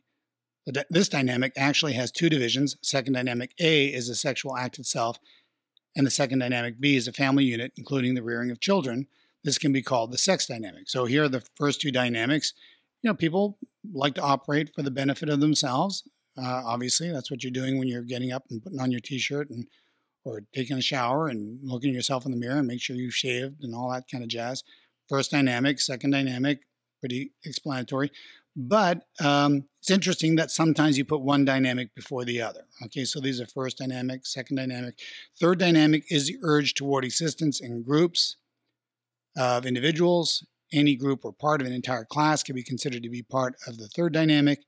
This 0.88 1.08
dynamic 1.08 1.52
actually 1.56 1.92
has 1.94 2.11
two 2.11 2.30
divisions. 2.30 2.76
Second 2.80 3.12
dynamic 3.12 3.52
A 3.61 3.87
is 3.87 4.08
the 4.08 4.14
sexual 4.14 4.56
act 4.56 4.78
itself, 4.78 5.18
and 5.94 6.06
the 6.06 6.11
second 6.11 6.38
dynamic 6.38 6.80
B 6.80 6.96
is 6.96 7.06
a 7.06 7.12
family 7.12 7.44
unit, 7.44 7.73
including 7.76 8.14
the 8.14 8.23
rearing 8.23 8.50
of 8.50 8.61
children. 8.61 9.06
This 9.42 9.58
can 9.58 9.73
be 9.73 9.82
called 9.82 10.11
the 10.11 10.18
sex 10.18 10.46
dynamic. 10.46 10.88
So 10.88 11.04
here 11.04 11.25
are 11.25 11.28
the 11.28 11.44
first 11.56 11.80
two 11.80 11.90
dynamics. 11.90 12.54
You 13.02 13.11
know, 13.11 13.14
people 13.14 13.58
like 13.92 14.14
to 14.14 14.23
operate 14.23 14.75
for 14.75 14.82
the 14.82 14.90
benefit 14.90 15.28
of 15.28 15.40
themselves. 15.40 16.02
Uh, 16.38 16.62
obviously, 16.64 17.11
that's 17.11 17.30
what 17.30 17.44
you're 17.44 17.50
doing 17.52 17.78
when 17.78 17.87
you're 17.87 18.02
getting 18.02 18.32
up 18.32 18.44
and 18.50 18.62
putting 18.62 18.80
on 18.80 18.90
your 18.90 19.00
t-shirt 19.00 19.50
and 19.50 19.66
or 20.25 20.42
taking 20.54 20.78
a 20.78 20.82
shower 20.82 21.28
and 21.28 21.58
looking 21.62 21.90
at 21.90 21.94
yourself 21.94 22.25
in 22.25 22.32
the 22.32 22.38
mirror 22.38 22.56
and 22.56 22.66
make 22.66 22.80
sure 22.80 22.96
you've 22.96 23.14
shaved 23.14 23.62
and 23.62 23.75
all 23.75 23.90
that 23.90 24.08
kind 24.11 24.25
of 24.25 24.30
jazz. 24.30 24.64
First 25.08 25.30
dynamic, 25.30 25.80
second 25.80 26.11
dynamic, 26.11 26.61
pretty 27.00 27.32
explanatory. 27.44 28.11
But 28.56 29.02
um, 29.20 29.64
it's 29.80 29.90
interesting 29.90 30.37
that 30.37 30.50
sometimes 30.50 30.96
you 30.96 31.04
put 31.04 31.23
one 31.23 31.44
dynamic 31.44 31.94
before 31.94 32.25
the 32.25 32.40
other. 32.40 32.62
Okay, 32.84 33.04
so 33.04 33.20
these 33.20 33.40
are 33.40 33.46
first 33.46 33.78
dynamic, 33.78 34.26
second 34.26 34.56
dynamic. 34.56 34.99
Third 35.40 35.58
dynamic 35.58 36.04
is 36.08 36.28
the 36.28 36.38
urge 36.42 36.75
toward 36.75 37.04
existence 37.04 37.61
in 37.61 37.82
groups 37.82 38.37
of 39.37 39.66
individuals. 39.66 40.46
Any 40.73 40.94
group 40.94 41.25
or 41.25 41.32
part 41.32 41.61
of 41.61 41.66
an 41.66 41.73
entire 41.73 42.04
class 42.04 42.42
can 42.42 42.54
be 42.54 42.62
considered 42.62 43.02
to 43.02 43.11
be 43.11 43.23
part 43.23 43.56
of 43.66 43.78
the 43.78 43.88
third 43.88 44.12
dynamic. 44.12 44.61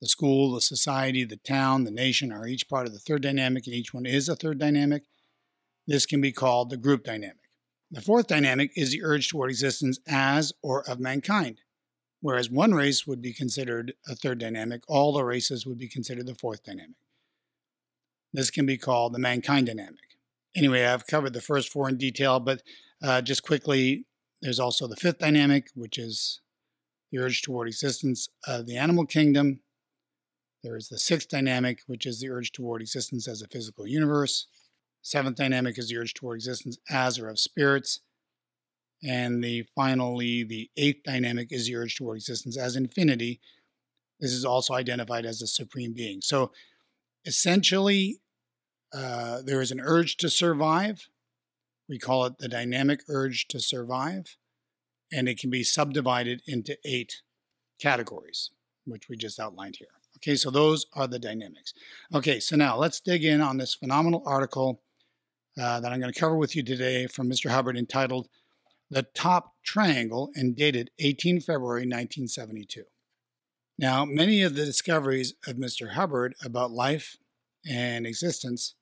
The 0.00 0.08
school, 0.08 0.54
the 0.54 0.60
society, 0.60 1.24
the 1.24 1.38
town, 1.38 1.84
the 1.84 1.90
nation 1.90 2.30
are 2.30 2.46
each 2.46 2.68
part 2.68 2.86
of 2.86 2.92
the 2.92 2.98
third 2.98 3.22
dynamic, 3.22 3.66
and 3.66 3.74
each 3.74 3.92
one 3.92 4.06
is 4.06 4.28
a 4.28 4.36
third 4.36 4.58
dynamic. 4.58 5.02
This 5.86 6.06
can 6.06 6.20
be 6.20 6.32
called 6.32 6.70
the 6.70 6.76
group 6.76 7.04
dynamic. 7.04 7.45
The 7.90 8.00
fourth 8.00 8.26
dynamic 8.26 8.72
is 8.74 8.90
the 8.90 9.04
urge 9.04 9.28
toward 9.28 9.50
existence 9.50 9.98
as 10.08 10.52
or 10.62 10.88
of 10.88 10.98
mankind. 10.98 11.60
Whereas 12.20 12.50
one 12.50 12.74
race 12.74 13.06
would 13.06 13.22
be 13.22 13.32
considered 13.32 13.94
a 14.08 14.16
third 14.16 14.40
dynamic, 14.40 14.82
all 14.88 15.12
the 15.12 15.22
races 15.22 15.64
would 15.66 15.78
be 15.78 15.88
considered 15.88 16.26
the 16.26 16.34
fourth 16.34 16.64
dynamic. 16.64 16.96
This 18.32 18.50
can 18.50 18.66
be 18.66 18.78
called 18.78 19.14
the 19.14 19.18
mankind 19.18 19.68
dynamic. 19.68 20.00
Anyway, 20.54 20.84
I've 20.84 21.06
covered 21.06 21.34
the 21.34 21.40
first 21.40 21.70
four 21.70 21.88
in 21.88 21.96
detail, 21.96 22.40
but 22.40 22.62
uh, 23.02 23.20
just 23.22 23.42
quickly, 23.42 24.06
there's 24.42 24.58
also 24.58 24.86
the 24.86 24.96
fifth 24.96 25.18
dynamic, 25.18 25.68
which 25.74 25.98
is 25.98 26.40
the 27.12 27.18
urge 27.18 27.42
toward 27.42 27.68
existence 27.68 28.28
of 28.46 28.66
the 28.66 28.76
animal 28.76 29.06
kingdom. 29.06 29.60
There 30.64 30.76
is 30.76 30.88
the 30.88 30.98
sixth 30.98 31.28
dynamic, 31.28 31.82
which 31.86 32.06
is 32.06 32.20
the 32.20 32.30
urge 32.30 32.52
toward 32.52 32.80
existence 32.82 33.28
as 33.28 33.42
a 33.42 33.48
physical 33.48 33.86
universe. 33.86 34.48
Seventh 35.06 35.36
dynamic 35.36 35.78
is 35.78 35.88
the 35.88 35.98
urge 35.98 36.14
toward 36.14 36.34
existence 36.34 36.78
as 36.90 37.16
or 37.16 37.28
of 37.28 37.38
spirits. 37.38 38.00
And 39.04 39.42
the 39.42 39.62
finally, 39.72 40.42
the 40.42 40.68
eighth 40.76 41.04
dynamic 41.04 41.52
is 41.52 41.68
the 41.68 41.76
urge 41.76 41.94
toward 41.94 42.16
existence 42.16 42.58
as 42.58 42.74
infinity. 42.74 43.38
This 44.18 44.32
is 44.32 44.44
also 44.44 44.74
identified 44.74 45.24
as 45.24 45.38
the 45.38 45.46
supreme 45.46 45.92
being. 45.92 46.22
So 46.22 46.50
essentially, 47.24 48.18
uh, 48.92 49.42
there 49.42 49.60
is 49.60 49.70
an 49.70 49.78
urge 49.80 50.16
to 50.16 50.28
survive. 50.28 51.08
We 51.88 52.00
call 52.00 52.24
it 52.24 52.38
the 52.38 52.48
dynamic 52.48 53.02
urge 53.08 53.46
to 53.50 53.60
survive. 53.60 54.36
And 55.12 55.28
it 55.28 55.38
can 55.38 55.50
be 55.50 55.62
subdivided 55.62 56.42
into 56.48 56.78
eight 56.84 57.22
categories, 57.80 58.50
which 58.86 59.08
we 59.08 59.16
just 59.16 59.38
outlined 59.38 59.76
here. 59.76 59.86
Okay, 60.16 60.34
so 60.34 60.50
those 60.50 60.86
are 60.94 61.06
the 61.06 61.20
dynamics. 61.20 61.74
Okay, 62.12 62.40
so 62.40 62.56
now 62.56 62.76
let's 62.76 62.98
dig 62.98 63.22
in 63.22 63.40
on 63.40 63.58
this 63.58 63.72
phenomenal 63.72 64.24
article 64.26 64.82
uh, 65.60 65.80
that 65.80 65.92
I'm 65.92 66.00
going 66.00 66.12
to 66.12 66.18
cover 66.18 66.36
with 66.36 66.54
you 66.54 66.62
today 66.62 67.06
from 67.06 67.30
Mr. 67.30 67.50
Hubbard 67.50 67.76
entitled 67.76 68.28
The 68.90 69.02
Top 69.02 69.54
Triangle 69.64 70.30
and 70.34 70.54
dated 70.54 70.90
18 70.98 71.40
February 71.40 71.82
1972. 71.82 72.84
Now, 73.78 74.04
many 74.04 74.42
of 74.42 74.54
the 74.54 74.64
discoveries 74.64 75.34
of 75.46 75.56
Mr. 75.56 75.92
Hubbard 75.92 76.34
about 76.42 76.70
life 76.70 77.16
and 77.68 78.06
existence 78.06 78.74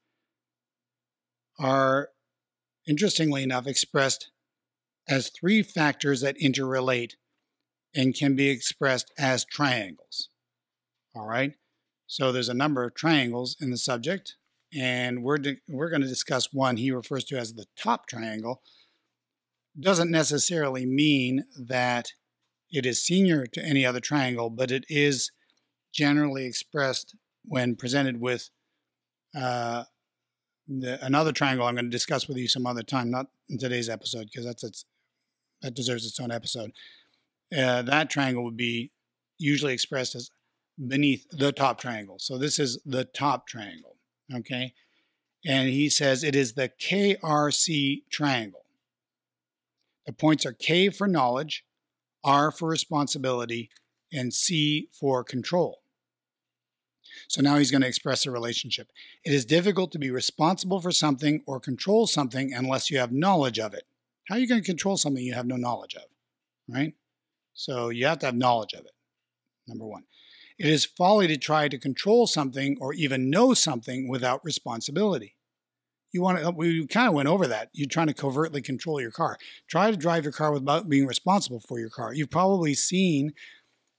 are, 1.58 2.08
interestingly 2.86 3.42
enough, 3.42 3.66
expressed 3.66 4.30
as 5.08 5.30
three 5.30 5.62
factors 5.62 6.20
that 6.20 6.38
interrelate 6.38 7.12
and 7.94 8.14
can 8.14 8.34
be 8.34 8.48
expressed 8.48 9.12
as 9.18 9.44
triangles. 9.44 10.28
All 11.14 11.26
right? 11.26 11.54
So 12.06 12.32
there's 12.32 12.48
a 12.48 12.54
number 12.54 12.84
of 12.84 12.94
triangles 12.94 13.56
in 13.60 13.70
the 13.70 13.78
subject 13.78 14.36
and 14.76 15.22
we're 15.22 15.38
we're 15.68 15.90
going 15.90 16.02
to 16.02 16.08
discuss 16.08 16.52
one 16.52 16.76
he 16.76 16.90
refers 16.90 17.24
to 17.24 17.36
as 17.36 17.54
the 17.54 17.66
top 17.76 18.06
triangle. 18.08 18.62
Doesn't 19.78 20.10
necessarily 20.10 20.86
mean 20.86 21.44
that 21.58 22.12
it 22.70 22.86
is 22.86 23.02
senior 23.02 23.46
to 23.46 23.64
any 23.64 23.84
other 23.86 24.00
triangle, 24.00 24.50
but 24.50 24.70
it 24.70 24.84
is 24.88 25.30
generally 25.92 26.44
expressed 26.44 27.14
when 27.44 27.76
presented 27.76 28.20
with 28.20 28.50
uh, 29.36 29.84
the, 30.66 31.04
another 31.04 31.32
triangle. 31.32 31.66
I'm 31.66 31.74
going 31.74 31.84
to 31.84 31.90
discuss 31.90 32.26
with 32.28 32.36
you 32.36 32.48
some 32.48 32.66
other 32.66 32.82
time, 32.82 33.10
not 33.10 33.26
in 33.48 33.58
today's 33.58 33.88
episode, 33.88 34.26
because 34.26 34.44
that's 34.44 34.64
its 34.64 34.84
that 35.62 35.74
deserves 35.74 36.04
its 36.04 36.20
own 36.20 36.30
episode. 36.30 36.72
Uh, 37.56 37.82
that 37.82 38.10
triangle 38.10 38.44
would 38.44 38.56
be 38.56 38.90
usually 39.38 39.72
expressed 39.72 40.14
as 40.14 40.30
beneath 40.88 41.26
the 41.30 41.52
top 41.52 41.80
triangle. 41.80 42.16
So 42.18 42.36
this 42.36 42.58
is 42.58 42.80
the 42.84 43.04
top 43.04 43.46
triangle. 43.46 43.93
Okay. 44.32 44.74
And 45.46 45.68
he 45.68 45.88
says 45.88 46.24
it 46.24 46.34
is 46.34 46.54
the 46.54 46.70
KRC 46.80 48.02
triangle. 48.10 48.64
The 50.06 50.12
points 50.12 50.46
are 50.46 50.52
K 50.52 50.90
for 50.90 51.06
knowledge, 51.06 51.64
R 52.22 52.50
for 52.50 52.68
responsibility, 52.68 53.70
and 54.12 54.32
C 54.32 54.88
for 54.92 55.24
control. 55.24 55.80
So 57.28 57.40
now 57.40 57.56
he's 57.56 57.70
going 57.70 57.82
to 57.82 57.88
express 57.88 58.26
a 58.26 58.30
relationship. 58.30 58.90
It 59.24 59.32
is 59.32 59.44
difficult 59.44 59.92
to 59.92 59.98
be 59.98 60.10
responsible 60.10 60.80
for 60.80 60.92
something 60.92 61.42
or 61.46 61.60
control 61.60 62.06
something 62.06 62.52
unless 62.52 62.90
you 62.90 62.98
have 62.98 63.12
knowledge 63.12 63.58
of 63.58 63.74
it. 63.74 63.84
How 64.28 64.36
are 64.36 64.38
you 64.38 64.48
going 64.48 64.60
to 64.60 64.66
control 64.66 64.96
something 64.96 65.22
you 65.22 65.34
have 65.34 65.46
no 65.46 65.56
knowledge 65.56 65.94
of? 65.94 66.04
Right? 66.68 66.94
So 67.52 67.90
you 67.90 68.06
have 68.06 68.18
to 68.20 68.26
have 68.26 68.34
knowledge 68.34 68.72
of 68.72 68.80
it, 68.80 68.92
number 69.68 69.86
one. 69.86 70.04
It 70.58 70.66
is 70.66 70.84
folly 70.84 71.26
to 71.28 71.36
try 71.36 71.68
to 71.68 71.78
control 71.78 72.26
something 72.26 72.76
or 72.80 72.92
even 72.94 73.30
know 73.30 73.54
something 73.54 74.08
without 74.08 74.44
responsibility. 74.44 75.36
You 76.12 76.22
want 76.22 76.38
to, 76.38 76.50
we 76.50 76.86
kind 76.86 77.08
of 77.08 77.14
went 77.14 77.28
over 77.28 77.48
that. 77.48 77.70
You're 77.72 77.88
trying 77.88 78.06
to 78.06 78.14
covertly 78.14 78.62
control 78.62 79.00
your 79.00 79.10
car. 79.10 79.36
Try 79.68 79.90
to 79.90 79.96
drive 79.96 80.22
your 80.22 80.32
car 80.32 80.52
without 80.52 80.88
being 80.88 81.06
responsible 81.06 81.58
for 81.58 81.80
your 81.80 81.90
car. 81.90 82.14
You've 82.14 82.30
probably 82.30 82.74
seen 82.74 83.32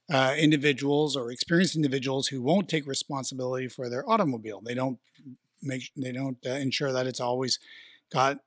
uh, 0.10 0.34
individuals 0.38 1.18
or 1.18 1.32
experienced 1.32 1.76
individuals 1.76 2.28
who 2.28 2.42
won't 2.42 2.70
take 2.70 2.88
responsibility 2.88 3.68
for 3.68 3.90
their 3.90 4.10
automobile. 4.10 4.62
They 4.64 4.76
don't 4.76 5.00
make 5.62 5.92
they 5.98 6.12
don't 6.12 6.38
uh, 6.46 6.52
ensure 6.52 6.94
that 6.94 7.08
it's 7.08 7.20
always 7.20 7.60
got 8.14 8.40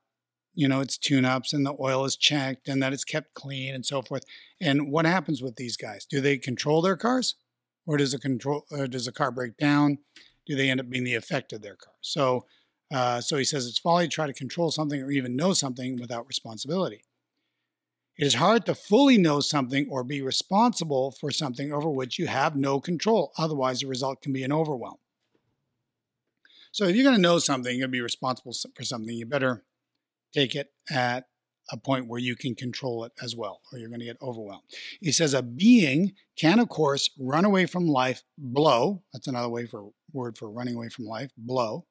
you 0.55 0.67
know 0.67 0.79
its 0.79 0.97
tune-ups 0.97 1.53
and 1.53 1.65
the 1.65 1.75
oil 1.79 2.05
is 2.05 2.15
checked 2.15 2.67
and 2.67 2.81
that 2.81 2.93
it's 2.93 3.03
kept 3.03 3.33
clean 3.33 3.75
and 3.75 3.85
so 3.85 4.01
forth. 4.01 4.23
And 4.61 4.89
what 4.89 5.05
happens 5.05 5.41
with 5.41 5.57
these 5.57 5.77
guys? 5.77 6.05
Do 6.05 6.21
they 6.21 6.37
control 6.37 6.81
their 6.81 6.97
cars, 6.97 7.35
or 7.89 7.97
does 7.97 8.13
a 8.13 8.19
control 8.19 8.63
does 8.87 9.07
a 9.07 9.11
car 9.11 9.31
break 9.31 9.57
down? 9.57 9.97
Do 10.45 10.55
they 10.55 10.69
end 10.69 10.79
up 10.79 10.91
being 10.91 11.05
the 11.05 11.15
effect 11.15 11.51
of 11.51 11.63
their 11.63 11.75
car? 11.75 11.93
So, 12.01 12.45
uh, 12.93 13.19
so 13.19 13.35
he 13.35 13.43
says 13.43 13.65
it's 13.65 13.79
folly 13.79 14.05
to 14.05 14.09
try 14.09 14.27
to 14.27 14.33
control 14.33 14.69
something 14.69 15.01
or 15.01 15.09
even 15.09 15.35
know 15.35 15.53
something 15.53 15.99
without 15.99 16.27
responsibility. 16.27 17.01
It 18.15 18.27
is 18.27 18.35
hard 18.35 18.67
to 18.67 18.75
fully 18.75 19.17
know 19.17 19.39
something 19.39 19.87
or 19.89 20.03
be 20.03 20.21
responsible 20.21 21.15
for 21.19 21.31
something 21.31 21.73
over 21.73 21.89
which 21.89 22.19
you 22.19 22.27
have 22.27 22.55
no 22.55 22.79
control. 22.79 23.31
Otherwise, 23.39 23.79
the 23.79 23.87
result 23.87 24.21
can 24.21 24.33
be 24.33 24.43
an 24.43 24.53
overwhelm. 24.53 24.97
So, 26.71 26.85
if 26.85 26.95
you're 26.95 27.05
going 27.05 27.15
to 27.15 27.21
know 27.21 27.39
something, 27.39 27.79
to 27.79 27.87
be 27.87 28.01
responsible 28.01 28.53
for 28.75 28.83
something, 28.83 29.15
you 29.15 29.25
better 29.25 29.63
take 30.31 30.53
it 30.53 30.73
at 30.91 31.25
a 31.71 31.77
point 31.77 32.07
where 32.07 32.19
you 32.19 32.35
can 32.35 32.55
control 32.55 33.03
it 33.03 33.11
as 33.21 33.35
well, 33.35 33.61
or 33.71 33.79
you're 33.79 33.89
going 33.89 33.99
to 33.99 34.05
get 34.05 34.21
overwhelmed. 34.21 34.63
He 35.01 35.11
says 35.11 35.33
a 35.33 35.41
being 35.43 36.13
can, 36.37 36.59
of 36.59 36.69
course, 36.69 37.09
run 37.19 37.45
away 37.45 37.65
from 37.65 37.87
life, 37.87 38.23
blow. 38.37 39.03
That's 39.13 39.27
another 39.27 39.49
way 39.49 39.65
for 39.65 39.89
word 40.13 40.37
for 40.37 40.49
running 40.49 40.75
away 40.75 40.89
from 40.89 41.05
life, 41.05 41.31
blow, 41.37 41.85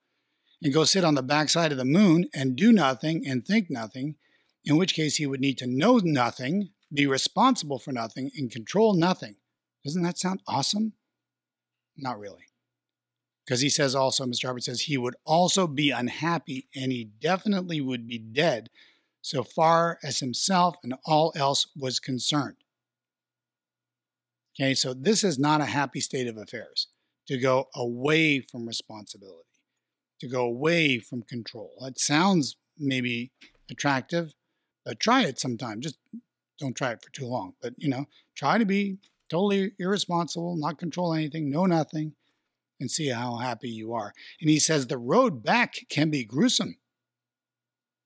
and 0.63 0.75
go 0.75 0.85
sit 0.85 1.05
on 1.05 1.15
the 1.15 1.23
backside 1.23 1.73
of 1.73 1.79
the 1.79 1.85
moon 1.85 2.29
and 2.35 2.57
do 2.57 2.73
nothing 2.73 3.27
and 3.27 3.47
think 3.47 3.71
nothing 3.71 4.17
in 4.65 4.77
which 4.77 4.95
case 4.95 5.17
he 5.17 5.27
would 5.27 5.41
need 5.41 5.59
to 5.59 5.67
know 5.67 6.01
nothing, 6.03 6.71
be 6.93 7.07
responsible 7.07 7.79
for 7.79 7.93
nothing, 7.93 8.31
and 8.37 8.51
control 8.51 8.95
nothing. 8.95 9.37
Doesn't 9.85 10.03
that 10.03 10.19
sound 10.19 10.43
awesome? 10.47 10.95
Not 11.97 12.19
really. 12.19 12.49
Because 13.45 13.61
he 13.63 13.71
says 13.71 13.95
also, 13.95 14.27
Mr. 14.27 14.47
Hubbard 14.47 14.65
says, 14.65 14.83
he 14.83 14.99
would 14.99 15.17
also 15.25 15.67
be 15.67 15.91
unhappy 15.91 16.69
and 16.77 16.93
he 16.93 17.05
definitely 17.05 17.81
would 17.81 18.07
be 18.07 18.19
dead 18.19 18.69
so 19.29 19.43
far 19.43 19.99
as 20.03 20.21
himself 20.21 20.77
and 20.83 20.95
all 21.05 21.35
else 21.37 21.67
was 21.77 22.01
concerned. 22.01 22.57
Okay, 24.59 24.73
so 24.73 24.95
this 24.95 25.23
is 25.23 25.39
not 25.39 25.61
a 25.61 25.67
happy 25.67 26.01
state 26.01 26.27
of 26.27 26.39
affairs 26.39 26.89
to 27.27 27.37
go 27.37 27.69
away 27.75 28.41
from 28.41 28.67
responsibility, 28.67 29.45
to 30.21 30.29
go 30.29 30.47
away 30.47 30.99
from 30.99 31.21
control. 31.21 31.75
It 31.83 32.01
sounds 32.01 32.57
maybe 32.79 33.31
attractive, 33.71 34.33
but 34.83 34.99
try 34.99 35.25
it 35.25 35.39
sometime. 35.39 35.83
Just 35.83 35.99
don't 36.59 36.75
try 36.75 36.93
it 36.93 37.03
for 37.05 37.11
too 37.11 37.27
long. 37.27 37.53
But, 37.61 37.75
you 37.77 37.91
know, 37.91 38.07
try 38.35 38.57
to 38.57 38.65
be 38.65 38.97
totally 39.29 39.73
irresponsible, 39.79 40.57
not 40.57 40.79
control 40.79 41.13
anything, 41.13 41.51
know 41.51 41.67
nothing, 41.67 42.15
and 42.81 42.91
see 42.91 43.11
how 43.11 43.37
happy 43.37 43.69
you 43.69 43.93
are. 43.93 44.15
And 44.41 44.49
he 44.49 44.59
says 44.59 44.87
the 44.87 44.97
road 44.97 45.43
back 45.43 45.75
can 45.91 46.09
be 46.09 46.25
gruesome. 46.25 46.79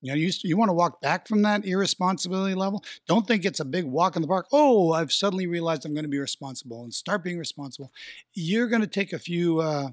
You 0.03 0.11
know, 0.11 0.17
you, 0.17 0.31
you 0.43 0.57
want 0.57 0.69
to 0.69 0.75
walk 0.75 1.01
back 1.01 1.29
from 1.29 1.43
that 1.43 1.65
irresponsibility 1.65 2.57
level. 2.57 2.85
Don't 3.07 3.27
think 3.27 3.45
it's 3.45 3.61
a 3.61 3.65
big 3.65 3.85
walk 3.85 4.17
in 4.17 4.23
the 4.23 4.29
park. 4.29 4.49
Oh, 4.53 4.93
I've 4.93 5.13
suddenly 5.13 5.47
realized 5.47 5.87
I'm 5.87 5.95
going 5.95 6.05
to 6.05 6.09
be 6.09 6.19
responsible 6.19 6.83
and 6.83 6.93
start 6.93 7.23
being 7.23 7.39
responsible. 7.39 7.93
You're 8.35 8.67
going 8.67 8.83
to 8.83 8.89
take 8.89 9.13
a 9.13 9.19
few. 9.19 9.61
Uh, 9.61 9.91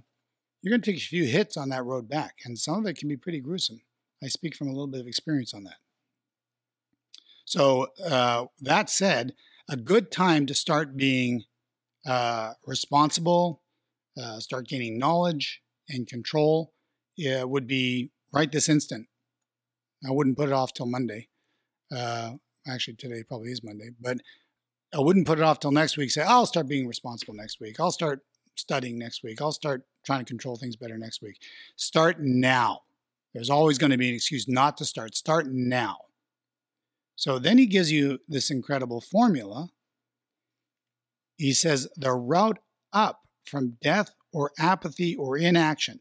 you're 0.61 0.71
going 0.71 0.81
to 0.81 0.91
take 0.91 0.99
a 0.99 1.05
few 1.05 1.25
hits 1.25 1.55
on 1.55 1.69
that 1.69 1.85
road 1.85 2.09
back, 2.09 2.37
and 2.43 2.57
some 2.57 2.79
of 2.79 2.85
it 2.87 2.97
can 2.97 3.07
be 3.07 3.15
pretty 3.15 3.39
gruesome. 3.39 3.81
I 4.21 4.27
speak 4.27 4.55
from 4.55 4.67
a 4.67 4.71
little 4.71 4.87
bit 4.87 4.99
of 4.99 5.07
experience 5.07 5.53
on 5.53 5.63
that. 5.63 5.77
So, 7.45 7.87
uh, 8.03 8.45
that 8.61 8.89
said, 8.89 9.33
a 9.69 9.77
good 9.77 10.11
time 10.11 10.45
to 10.47 10.53
start 10.53 10.97
being 10.97 11.43
uh, 12.05 12.53
responsible, 12.65 13.61
uh, 14.21 14.39
start 14.39 14.67
gaining 14.67 14.97
knowledge 14.97 15.61
and 15.87 16.07
control 16.07 16.73
would 17.17 17.67
be 17.67 18.11
right 18.33 18.51
this 18.51 18.69
instant. 18.69 19.08
I 20.07 20.11
wouldn't 20.11 20.37
put 20.37 20.49
it 20.49 20.53
off 20.53 20.73
till 20.73 20.85
Monday. 20.85 21.27
Uh, 21.95 22.33
actually, 22.67 22.95
today 22.95 23.23
probably 23.27 23.51
is 23.51 23.63
Monday, 23.63 23.89
but 23.99 24.17
I 24.93 24.99
wouldn't 24.99 25.27
put 25.27 25.39
it 25.39 25.43
off 25.43 25.59
till 25.59 25.71
next 25.71 25.97
week. 25.97 26.11
Say, 26.11 26.21
I'll 26.21 26.45
start 26.45 26.67
being 26.67 26.87
responsible 26.87 27.33
next 27.33 27.59
week. 27.59 27.79
I'll 27.79 27.91
start 27.91 28.21
studying 28.55 28.97
next 28.97 29.23
week. 29.23 29.41
I'll 29.41 29.51
start 29.51 29.83
trying 30.05 30.19
to 30.19 30.25
control 30.25 30.55
things 30.55 30.75
better 30.75 30.97
next 30.97 31.21
week. 31.21 31.37
Start 31.75 32.17
now. 32.19 32.81
There's 33.33 33.49
always 33.49 33.77
going 33.77 33.91
to 33.91 33.97
be 33.97 34.09
an 34.09 34.15
excuse 34.15 34.47
not 34.47 34.77
to 34.77 34.85
start. 34.85 35.15
Start 35.15 35.47
now. 35.49 35.97
So 37.15 37.37
then 37.37 37.57
he 37.57 37.65
gives 37.65 37.91
you 37.91 38.19
this 38.27 38.49
incredible 38.49 39.01
formula. 39.01 39.69
He 41.37 41.53
says 41.53 41.87
the 41.95 42.13
route 42.13 42.59
up 42.93 43.21
from 43.45 43.77
death 43.81 44.11
or 44.31 44.51
apathy 44.57 45.15
or 45.15 45.37
inaction. 45.37 45.99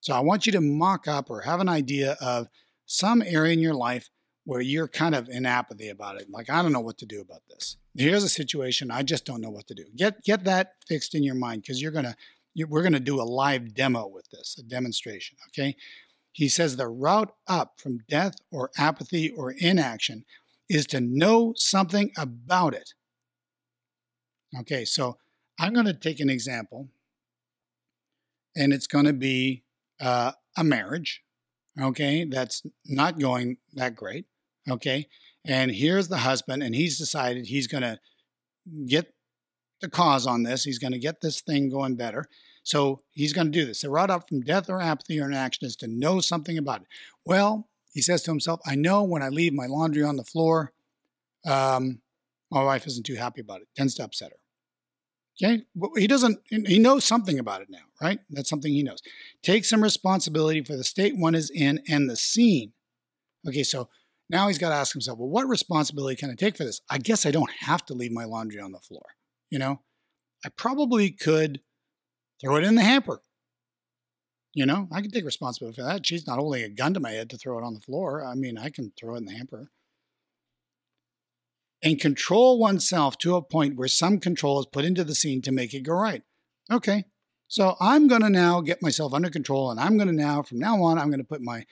So 0.00 0.14
I 0.14 0.20
want 0.20 0.46
you 0.46 0.52
to 0.52 0.60
mock 0.60 1.08
up 1.08 1.30
or 1.30 1.40
have 1.40 1.60
an 1.60 1.68
idea 1.68 2.16
of 2.20 2.48
some 2.86 3.22
area 3.22 3.52
in 3.52 3.60
your 3.60 3.74
life 3.74 4.10
where 4.44 4.60
you're 4.60 4.88
kind 4.88 5.14
of 5.14 5.28
in 5.28 5.44
apathy 5.44 5.88
about 5.88 6.20
it. 6.20 6.30
Like, 6.30 6.48
I 6.48 6.62
don't 6.62 6.72
know 6.72 6.80
what 6.80 6.98
to 6.98 7.06
do 7.06 7.20
about 7.20 7.42
this. 7.48 7.76
Here's 7.96 8.22
a 8.22 8.28
situation. 8.28 8.90
I 8.90 9.02
just 9.02 9.24
don't 9.24 9.40
know 9.40 9.50
what 9.50 9.66
to 9.66 9.74
do. 9.74 9.84
Get, 9.96 10.22
get 10.22 10.44
that 10.44 10.74
fixed 10.86 11.14
in 11.14 11.24
your 11.24 11.34
mind 11.34 11.62
because 11.62 11.82
you're 11.82 11.92
going 11.92 12.04
to, 12.04 12.16
we're 12.68 12.82
going 12.82 12.92
to 12.92 13.00
do 13.00 13.20
a 13.20 13.24
live 13.24 13.74
demo 13.74 14.06
with 14.06 14.28
this, 14.30 14.56
a 14.58 14.62
demonstration. 14.62 15.36
Okay. 15.48 15.74
He 16.32 16.48
says 16.48 16.76
the 16.76 16.86
route 16.86 17.32
up 17.48 17.80
from 17.80 18.00
death 18.08 18.34
or 18.52 18.70
apathy 18.76 19.30
or 19.30 19.52
inaction 19.52 20.24
is 20.68 20.86
to 20.88 21.00
know 21.00 21.54
something 21.56 22.10
about 22.16 22.74
it. 22.74 22.92
Okay, 24.60 24.84
so 24.84 25.16
I'm 25.58 25.72
going 25.72 25.86
to 25.86 25.94
take 25.94 26.20
an 26.20 26.30
example, 26.30 26.88
and 28.54 28.72
it's 28.72 28.86
going 28.86 29.06
to 29.06 29.12
be 29.12 29.64
uh, 30.00 30.32
a 30.56 30.64
marriage, 30.64 31.22
okay, 31.80 32.24
that's 32.24 32.62
not 32.84 33.18
going 33.18 33.58
that 33.74 33.94
great, 33.94 34.26
okay, 34.68 35.08
and 35.44 35.70
here's 35.70 36.08
the 36.08 36.18
husband, 36.18 36.62
and 36.62 36.74
he's 36.74 36.98
decided 36.98 37.46
he's 37.46 37.66
going 37.66 37.82
to 37.82 37.98
get 38.86 39.14
the 39.80 39.88
cause 39.88 40.26
on 40.26 40.42
this, 40.42 40.64
he's 40.64 40.78
going 40.78 40.92
to 40.92 40.98
get 40.98 41.20
this 41.20 41.40
thing 41.40 41.70
going 41.70 41.96
better, 41.96 42.26
so 42.62 43.02
he's 43.12 43.32
going 43.32 43.46
to 43.46 43.58
do 43.58 43.64
this. 43.64 43.82
The 43.82 43.90
right 43.90 44.10
up 44.10 44.28
from 44.28 44.40
death 44.40 44.68
or 44.68 44.80
apathy 44.80 45.20
or 45.20 45.26
inaction 45.26 45.66
is 45.66 45.76
to 45.76 45.86
know 45.86 46.20
something 46.20 46.58
about 46.58 46.82
it. 46.82 46.88
Well, 47.24 47.68
he 47.92 48.02
says 48.02 48.22
to 48.24 48.30
himself, 48.30 48.60
I 48.66 48.74
know 48.74 49.02
when 49.04 49.22
I 49.22 49.28
leave 49.28 49.52
my 49.52 49.66
laundry 49.66 50.02
on 50.02 50.16
the 50.16 50.24
floor, 50.24 50.72
um, 51.46 52.00
my 52.50 52.62
wife 52.62 52.86
isn't 52.86 53.06
too 53.06 53.14
happy 53.14 53.40
about 53.40 53.60
it, 53.60 53.68
tends 53.76 53.94
to 53.94 54.04
upset 54.04 54.32
her. 54.32 54.38
Okay, 55.42 55.64
Well, 55.74 55.90
he 55.96 56.06
doesn't, 56.06 56.38
he 56.48 56.78
knows 56.78 57.04
something 57.04 57.38
about 57.38 57.60
it 57.60 57.68
now, 57.68 57.84
right? 58.00 58.20
That's 58.30 58.48
something 58.48 58.72
he 58.72 58.82
knows. 58.82 59.02
Take 59.42 59.66
some 59.66 59.82
responsibility 59.82 60.64
for 60.64 60.76
the 60.76 60.84
state 60.84 61.16
one 61.16 61.34
is 61.34 61.50
in 61.50 61.82
and 61.88 62.08
the 62.08 62.16
scene. 62.16 62.72
Okay, 63.46 63.62
so 63.62 63.90
now 64.30 64.48
he's 64.48 64.58
got 64.58 64.70
to 64.70 64.74
ask 64.74 64.92
himself, 64.92 65.18
well, 65.18 65.28
what 65.28 65.46
responsibility 65.46 66.16
can 66.16 66.30
I 66.30 66.34
take 66.34 66.56
for 66.56 66.64
this? 66.64 66.80
I 66.90 66.98
guess 66.98 67.26
I 67.26 67.30
don't 67.30 67.50
have 67.60 67.84
to 67.86 67.94
leave 67.94 68.12
my 68.12 68.24
laundry 68.24 68.60
on 68.60 68.72
the 68.72 68.78
floor. 68.78 69.04
You 69.50 69.58
know, 69.58 69.80
I 70.44 70.48
probably 70.48 71.10
could 71.10 71.60
throw 72.40 72.56
it 72.56 72.64
in 72.64 72.74
the 72.74 72.82
hamper. 72.82 73.20
You 74.54 74.64
know, 74.64 74.88
I 74.90 75.02
can 75.02 75.10
take 75.10 75.26
responsibility 75.26 75.76
for 75.76 75.86
that. 75.86 76.06
She's 76.06 76.26
not 76.26 76.38
holding 76.38 76.64
a 76.64 76.70
gun 76.70 76.94
to 76.94 77.00
my 77.00 77.10
head 77.10 77.28
to 77.30 77.36
throw 77.36 77.58
it 77.58 77.64
on 77.64 77.74
the 77.74 77.80
floor. 77.80 78.24
I 78.24 78.34
mean, 78.34 78.56
I 78.56 78.70
can 78.70 78.92
throw 78.98 79.14
it 79.14 79.18
in 79.18 79.26
the 79.26 79.34
hamper. 79.34 79.70
And 81.86 82.00
control 82.00 82.58
oneself 82.58 83.16
to 83.18 83.36
a 83.36 83.42
point 83.42 83.76
where 83.76 83.88
some 83.88 84.18
control 84.18 84.58
is 84.60 84.66
put 84.66 84.84
into 84.84 85.04
the 85.04 85.14
scene 85.14 85.40
to 85.42 85.52
make 85.52 85.72
it 85.72 85.82
go 85.82 85.92
right. 85.92 86.22
Okay, 86.70 87.04
so 87.46 87.76
I'm 87.80 88.08
going 88.08 88.22
to 88.22 88.30
now 88.30 88.60
get 88.60 88.82
myself 88.82 89.14
under 89.14 89.30
control 89.30 89.70
and 89.70 89.78
I'm 89.78 89.96
going 89.96 90.08
to 90.08 90.14
now, 90.14 90.42
from 90.42 90.58
now 90.58 90.82
on, 90.82 90.98
I'm 90.98 91.10
going 91.10 91.20
to 91.20 91.24
put 91.24 91.42
my 91.42 91.64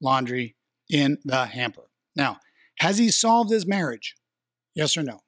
laundry 0.00 0.56
in 0.90 1.18
the 1.24 1.46
hamper. 1.46 1.88
Now, 2.14 2.38
has 2.80 2.98
he 2.98 3.10
solved 3.10 3.50
his 3.50 3.66
marriage? 3.66 4.14
Yes 4.74 4.96
or 4.96 5.02
no? 5.02 5.20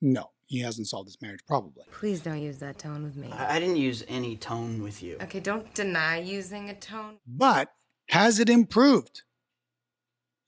No 0.00 0.32
he 0.52 0.60
hasn't 0.60 0.86
solved 0.86 1.08
his 1.08 1.16
marriage, 1.22 1.40
probably. 1.46 1.84
Please 1.90 2.20
don't 2.20 2.42
use 2.42 2.58
that 2.58 2.78
tone 2.78 3.02
with 3.02 3.16
me. 3.16 3.30
I, 3.32 3.56
I 3.56 3.58
didn't 3.58 3.76
use 3.76 4.04
any 4.06 4.36
tone 4.36 4.82
with 4.82 5.02
you. 5.02 5.16
Okay, 5.22 5.40
don't 5.40 5.72
deny 5.72 6.18
using 6.20 6.68
a 6.68 6.74
tone. 6.74 7.16
But 7.26 7.72
has 8.10 8.38
it 8.38 8.50
improved? 8.50 9.22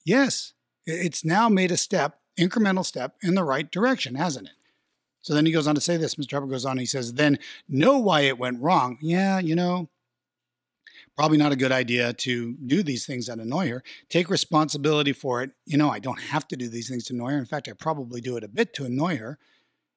Yes. 0.05 0.53
It's 0.85 1.25
now 1.25 1.49
made 1.49 1.71
a 1.71 1.79
step, 1.79 2.19
incremental 2.39 2.85
step, 2.85 3.17
in 3.23 3.35
the 3.35 3.45
right 3.45 3.71
direction, 3.71 4.15
hasn't 4.15 4.49
it? 4.49 4.55
So 5.23 5.33
then 5.35 5.47
he 5.47 5.53
goes 5.53 5.67
on 5.67 5.75
to 5.75 5.81
say 5.81 5.97
this. 5.97 6.17
Mr. 6.17 6.33
Hubbard 6.33 6.51
goes 6.51 6.67
on, 6.67 6.79
he 6.79 6.87
says, 6.87 7.15
then 7.15 7.39
know 7.69 7.99
why 7.99 8.23
it 8.23 8.39
went 8.39 8.61
wrong. 8.61 8.99
Yeah, 9.01 9.39
you 9.39 9.55
know, 9.55 9.89
probably 11.17 11.39
not 11.39 11.53
a 11.53 11.57
good 11.57 11.73
idea 11.73 12.13
to 12.13 12.55
do 12.67 12.83
these 12.83 13.07
things 13.07 13.27
that 13.27 13.39
annoy 13.39 13.69
her. 13.71 13.83
Take 14.09 14.29
responsibility 14.29 15.13
for 15.13 15.43
it. 15.43 15.53
You 15.65 15.79
know, 15.79 15.89
I 15.89 15.99
don't 15.99 16.21
have 16.21 16.47
to 16.49 16.57
do 16.57 16.69
these 16.69 16.89
things 16.89 17.05
to 17.05 17.15
annoy 17.15 17.31
her. 17.31 17.39
In 17.39 17.47
fact, 17.47 17.69
I 17.69 17.73
probably 17.73 18.21
do 18.21 18.37
it 18.37 18.45
a 18.45 18.49
bit 18.49 18.75
to 18.75 18.85
annoy 18.85 19.17
her 19.17 19.39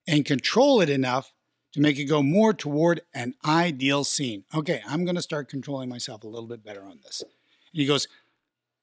and 0.08 0.23
control 0.23 0.80
it 0.80 0.89
enough 0.89 1.34
to 1.73 1.82
make 1.82 2.00
it 2.00 2.06
go 2.06 2.23
more 2.23 2.54
toward 2.54 3.02
an 3.13 3.34
ideal 3.45 4.04
scene. 4.04 4.45
Okay, 4.56 4.82
I'm 4.88 5.04
going 5.04 5.15
to 5.15 5.21
start 5.21 5.50
controlling 5.50 5.89
myself 5.89 6.23
a 6.23 6.28
little 6.28 6.47
bit 6.47 6.63
better 6.63 6.84
on 6.84 7.00
this. 7.04 7.21
And 7.21 7.32
he 7.73 7.86
goes, 7.86 8.08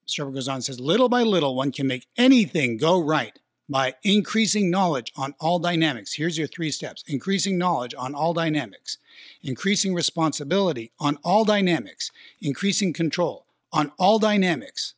Mr. 0.07 0.31
goes 0.31 0.47
on 0.47 0.55
and 0.55 0.63
says, 0.63 0.79
little 0.79 1.09
by 1.09 1.23
little, 1.23 1.55
one 1.55 1.71
can 1.71 1.87
make 1.87 2.05
anything 2.15 2.77
go 2.77 3.01
right. 3.01 3.39
By 3.67 3.95
increasing 4.03 4.69
knowledge 4.69 5.11
on 5.15 5.33
all 5.39 5.59
dynamics. 5.59 6.13
Here's 6.13 6.37
your 6.37 6.47
three 6.47 6.71
steps 6.71 7.03
increasing 7.07 7.57
knowledge 7.57 7.95
on 7.97 8.13
all 8.13 8.33
dynamics, 8.33 8.97
increasing 9.41 9.93
responsibility 9.93 10.91
on 10.99 11.17
all 11.23 11.45
dynamics, 11.45 12.11
increasing 12.41 12.93
control 12.93 13.45
on 13.71 13.91
all 13.97 14.19
dynamics. 14.19 14.93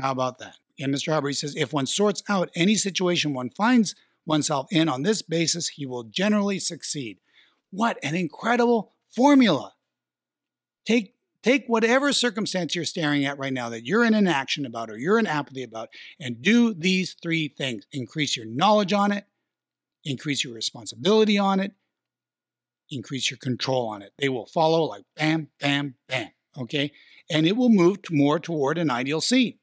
How 0.00 0.12
about 0.12 0.38
that? 0.38 0.56
And 0.78 0.94
Mr. 0.94 1.12
Hubbard 1.12 1.36
says 1.36 1.56
if 1.56 1.72
one 1.72 1.86
sorts 1.86 2.22
out 2.28 2.50
any 2.54 2.74
situation 2.74 3.32
one 3.32 3.48
finds 3.48 3.94
oneself 4.26 4.66
in 4.70 4.88
on 4.88 5.02
this 5.02 5.22
basis, 5.22 5.68
he 5.68 5.86
will 5.86 6.04
generally 6.04 6.58
succeed. 6.58 7.18
What 7.70 7.98
an 8.02 8.14
incredible 8.14 8.92
formula! 9.08 9.72
Take 10.84 11.15
Take 11.46 11.66
whatever 11.68 12.12
circumstance 12.12 12.74
you're 12.74 12.84
staring 12.84 13.24
at 13.24 13.38
right 13.38 13.52
now 13.52 13.68
that 13.68 13.86
you're 13.86 14.04
in 14.04 14.14
inaction 14.14 14.66
about 14.66 14.90
or 14.90 14.98
you're 14.98 15.16
in 15.16 15.28
apathy 15.28 15.62
about, 15.62 15.90
and 16.18 16.42
do 16.42 16.74
these 16.74 17.14
three 17.22 17.46
things 17.46 17.84
increase 17.92 18.36
your 18.36 18.46
knowledge 18.46 18.92
on 18.92 19.12
it, 19.12 19.26
increase 20.04 20.42
your 20.42 20.52
responsibility 20.52 21.38
on 21.38 21.60
it, 21.60 21.70
increase 22.90 23.30
your 23.30 23.38
control 23.38 23.88
on 23.88 24.02
it. 24.02 24.10
They 24.18 24.28
will 24.28 24.46
follow 24.46 24.82
like 24.86 25.04
bam, 25.14 25.50
bam, 25.60 25.94
bam. 26.08 26.30
Okay? 26.58 26.90
And 27.30 27.46
it 27.46 27.56
will 27.56 27.68
move 27.68 27.98
more 28.10 28.40
toward 28.40 28.76
an 28.76 28.90
ideal 28.90 29.20
scene. 29.20 29.60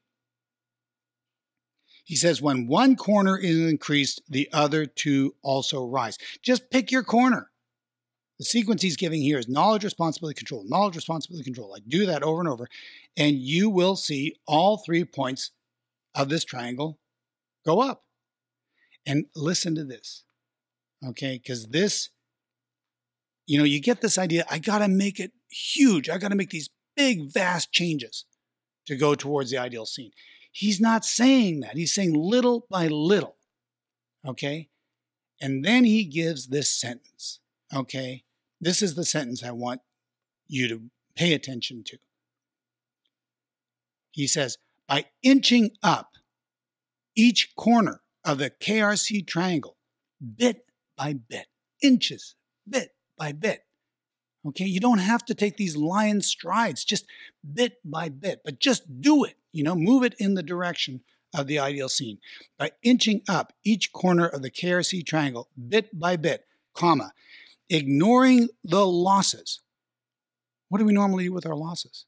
He 2.02 2.16
says, 2.16 2.40
when 2.40 2.66
one 2.66 2.96
corner 2.96 3.36
is 3.36 3.58
increased, 3.58 4.22
the 4.26 4.48
other 4.54 4.86
two 4.86 5.34
also 5.42 5.84
rise. 5.84 6.16
Just 6.42 6.70
pick 6.70 6.90
your 6.90 7.02
corner. 7.02 7.50
The 8.38 8.44
sequence 8.44 8.82
he's 8.82 8.96
giving 8.96 9.22
here 9.22 9.38
is 9.38 9.48
knowledge, 9.48 9.84
responsibility, 9.84 10.36
control, 10.36 10.64
knowledge, 10.66 10.96
responsibility, 10.96 11.44
control. 11.44 11.70
Like 11.70 11.88
do 11.88 12.06
that 12.06 12.22
over 12.22 12.40
and 12.40 12.48
over, 12.48 12.68
and 13.16 13.36
you 13.36 13.70
will 13.70 13.96
see 13.96 14.36
all 14.46 14.78
three 14.78 15.04
points 15.04 15.52
of 16.14 16.28
this 16.28 16.44
triangle 16.44 16.98
go 17.64 17.80
up. 17.80 18.04
And 19.06 19.26
listen 19.36 19.74
to 19.74 19.84
this, 19.84 20.24
okay? 21.06 21.38
Because 21.38 21.66
this, 21.66 22.08
you 23.46 23.58
know, 23.58 23.64
you 23.64 23.80
get 23.80 24.00
this 24.00 24.16
idea 24.16 24.46
I 24.50 24.58
got 24.58 24.78
to 24.78 24.88
make 24.88 25.20
it 25.20 25.32
huge. 25.50 26.08
I 26.08 26.18
got 26.18 26.28
to 26.28 26.36
make 26.36 26.50
these 26.50 26.70
big, 26.96 27.32
vast 27.32 27.70
changes 27.70 28.24
to 28.86 28.96
go 28.96 29.14
towards 29.14 29.50
the 29.50 29.58
ideal 29.58 29.86
scene. 29.86 30.12
He's 30.50 30.80
not 30.80 31.04
saying 31.04 31.60
that. 31.60 31.76
He's 31.76 31.92
saying 31.92 32.14
little 32.14 32.66
by 32.70 32.86
little, 32.86 33.36
okay? 34.26 34.68
And 35.40 35.64
then 35.64 35.84
he 35.84 36.04
gives 36.04 36.46
this 36.46 36.70
sentence 36.70 37.40
Okay, 37.74 38.22
this 38.60 38.82
is 38.82 38.94
the 38.94 39.04
sentence 39.04 39.42
I 39.42 39.50
want 39.50 39.80
you 40.46 40.68
to 40.68 40.82
pay 41.16 41.32
attention 41.34 41.82
to. 41.86 41.98
He 44.12 44.28
says, 44.28 44.58
by 44.88 45.06
inching 45.22 45.70
up 45.82 46.12
each 47.16 47.54
corner 47.56 48.02
of 48.24 48.38
the 48.38 48.50
KRC 48.50 49.26
triangle, 49.26 49.76
bit 50.36 50.70
by 50.96 51.14
bit, 51.14 51.46
inches, 51.82 52.36
bit 52.68 52.90
by 53.18 53.32
bit. 53.32 53.62
Okay, 54.46 54.66
you 54.66 54.78
don't 54.78 54.98
have 54.98 55.24
to 55.24 55.34
take 55.34 55.56
these 55.56 55.76
lion 55.76 56.20
strides, 56.20 56.84
just 56.84 57.06
bit 57.52 57.78
by 57.84 58.08
bit, 58.08 58.42
but 58.44 58.60
just 58.60 59.00
do 59.00 59.24
it. 59.24 59.36
You 59.52 59.64
know, 59.64 59.74
move 59.74 60.04
it 60.04 60.14
in 60.18 60.34
the 60.34 60.42
direction 60.42 61.00
of 61.34 61.46
the 61.46 61.58
ideal 61.58 61.88
scene. 61.88 62.18
By 62.58 62.72
inching 62.82 63.22
up 63.28 63.52
each 63.64 63.92
corner 63.92 64.28
of 64.28 64.42
the 64.42 64.50
KRC 64.50 65.04
triangle, 65.04 65.48
bit 65.68 65.98
by 65.98 66.16
bit, 66.16 66.44
comma, 66.74 67.12
ignoring 67.68 68.48
the 68.62 68.86
losses. 68.86 69.60
What 70.68 70.78
do 70.78 70.84
we 70.84 70.92
normally 70.92 71.24
do 71.24 71.32
with 71.32 71.46
our 71.46 71.56
losses? 71.56 72.06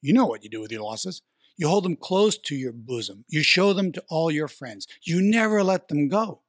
You 0.00 0.12
know 0.12 0.26
what 0.26 0.42
you 0.42 0.50
do 0.50 0.60
with 0.60 0.72
your 0.72 0.82
losses. 0.82 1.22
You 1.56 1.68
hold 1.68 1.84
them 1.84 1.96
close 1.96 2.38
to 2.38 2.56
your 2.56 2.72
bosom. 2.72 3.24
You 3.28 3.42
show 3.42 3.72
them 3.72 3.92
to 3.92 4.02
all 4.08 4.30
your 4.30 4.48
friends. 4.48 4.86
You 5.02 5.20
never 5.20 5.62
let 5.62 5.88
them 5.88 6.08
go. 6.08 6.42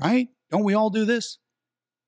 Right? 0.00 0.28
Don't 0.50 0.64
we 0.64 0.74
all 0.74 0.90
do 0.90 1.04
this? 1.04 1.38